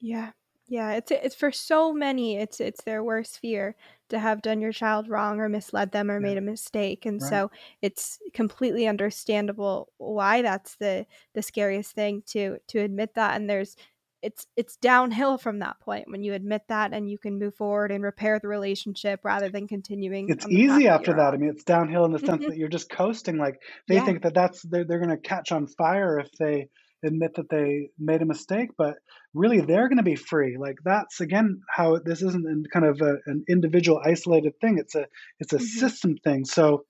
[0.00, 0.30] Yeah
[0.66, 3.74] yeah it's it's for so many it's it's their worst fear
[4.08, 6.28] to have done your child wrong or misled them or yeah.
[6.28, 7.30] made a mistake and right.
[7.30, 7.50] so
[7.82, 13.76] it's completely understandable why that's the the scariest thing to to admit that and there's
[14.22, 17.92] it's it's downhill from that point when you admit that and you can move forward
[17.92, 21.64] and repair the relationship rather than continuing it's easy after that, that i mean it's
[21.64, 24.04] downhill in the sense that you're just coasting like they yeah.
[24.04, 26.68] think that that's they're, they're going to catch on fire if they
[27.04, 28.94] admit that they made a mistake but
[29.34, 33.16] really they're going to be free like that's again how this isn't kind of a,
[33.26, 35.06] an individual isolated thing it's a
[35.40, 35.64] it's a mm-hmm.
[35.64, 36.84] system thing so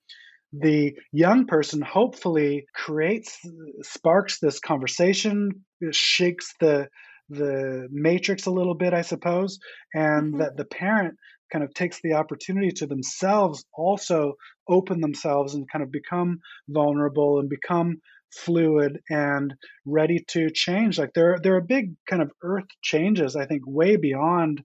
[0.52, 3.38] the young person hopefully creates
[3.82, 5.50] sparks this conversation
[5.92, 6.86] shakes the
[7.30, 9.58] the matrix a little bit, I suppose,
[9.92, 10.38] and mm-hmm.
[10.38, 11.16] that the parent
[11.52, 14.34] kind of takes the opportunity to themselves also
[14.68, 17.98] open themselves and kind of become vulnerable and become
[18.36, 19.54] fluid and
[19.84, 20.98] ready to change.
[20.98, 24.62] Like there, there are big kind of earth changes, I think, way beyond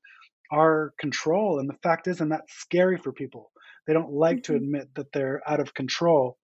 [0.51, 1.59] our control.
[1.59, 3.51] And the fact is, and that's scary for people.
[3.87, 4.53] They don't like mm-hmm.
[4.53, 6.37] to admit that they're out of control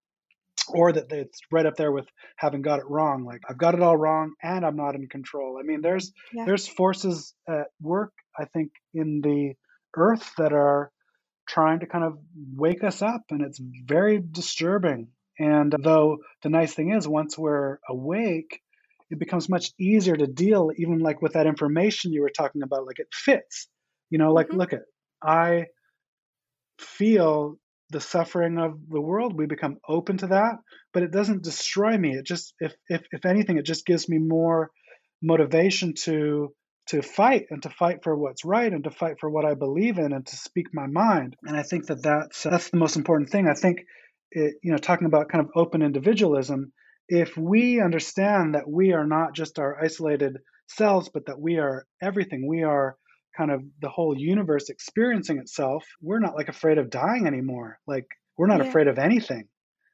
[0.69, 2.07] or that it's right up there with
[2.37, 5.59] having got it wrong like i've got it all wrong and i'm not in control
[5.59, 6.45] i mean there's yeah.
[6.45, 9.53] there's forces at work i think in the
[9.95, 10.91] earth that are
[11.47, 12.17] trying to kind of
[12.55, 15.07] wake us up and it's very disturbing
[15.39, 18.61] and though the nice thing is once we're awake
[19.09, 22.85] it becomes much easier to deal even like with that information you were talking about
[22.85, 23.67] like it fits.
[24.09, 24.57] You know like mm-hmm.
[24.57, 24.81] look at
[25.21, 25.65] i
[26.79, 27.57] feel
[27.91, 29.37] the suffering of the world.
[29.37, 30.55] We become open to that
[30.93, 32.15] but it doesn't destroy me.
[32.15, 34.71] It just if if, if anything it just gives me more
[35.21, 36.53] motivation to
[36.87, 39.97] to fight and to fight for what's right and to fight for what i believe
[39.97, 41.35] in and to speak my mind.
[41.43, 43.47] And i think that that's that's the most important thing.
[43.47, 43.85] I think
[44.35, 46.71] it, you know talking about kind of open individualism
[47.07, 50.37] if we understand that we are not just our isolated
[50.67, 52.97] selves but that we are everything we are
[53.35, 57.79] kind of the whole universe experiencing itself, we're not like afraid of dying anymore.
[57.85, 58.07] Like
[58.37, 58.69] we're not yeah.
[58.69, 59.47] afraid of anything.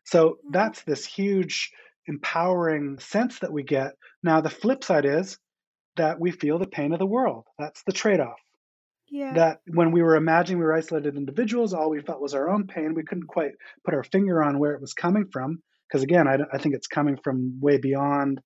[0.06, 0.52] So mm-hmm.
[0.52, 1.72] that's this huge
[2.08, 3.94] empowering sense that we get.
[4.24, 5.38] Now the flip side is
[5.98, 7.46] that we feel the pain of the world.
[7.60, 8.40] That's the trade-off.
[9.12, 9.34] Yeah.
[9.34, 12.68] That when we were imagining we were isolated individuals, all we felt was our own
[12.68, 12.94] pain.
[12.96, 13.52] We couldn't quite
[13.86, 15.62] put our finger on where it was coming from.
[15.88, 18.40] Because again, I, I think it's coming from way beyond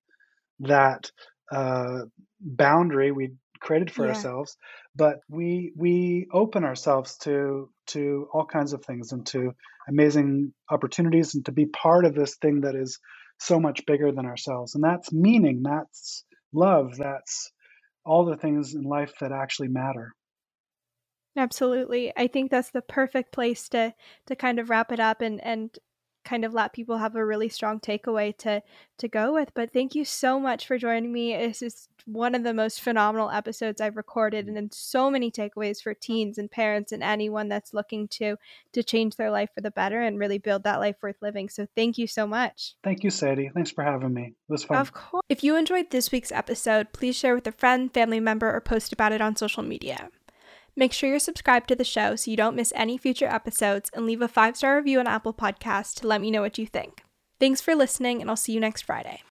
[0.60, 1.10] that
[1.52, 2.00] uh,
[2.40, 4.12] boundary we created for yeah.
[4.12, 4.56] ourselves
[4.94, 9.52] but we we open ourselves to to all kinds of things and to
[9.88, 12.98] amazing opportunities and to be part of this thing that is
[13.38, 17.52] so much bigger than ourselves and that's meaning that's love that's
[18.04, 20.14] all the things in life that actually matter
[21.36, 23.92] absolutely i think that's the perfect place to
[24.26, 25.78] to kind of wrap it up and and
[26.26, 28.62] kind of let people have a really strong takeaway to
[28.98, 29.52] to go with.
[29.54, 31.34] But thank you so much for joining me.
[31.34, 35.94] This is one of the most phenomenal episodes I've recorded and so many takeaways for
[35.94, 38.36] teens and parents and anyone that's looking to
[38.72, 41.48] to change their life for the better and really build that life worth living.
[41.48, 42.74] So thank you so much.
[42.82, 43.50] Thank you, Sadie.
[43.54, 44.34] Thanks for having me.
[44.48, 44.78] It was fun.
[44.78, 45.22] Of course.
[45.28, 48.92] If you enjoyed this week's episode, please share with a friend, family member, or post
[48.92, 50.10] about it on social media.
[50.76, 54.04] Make sure you're subscribed to the show so you don't miss any future episodes and
[54.04, 57.02] leave a five star review on Apple Podcasts to let me know what you think.
[57.40, 59.22] Thanks for listening, and I'll see you next Friday.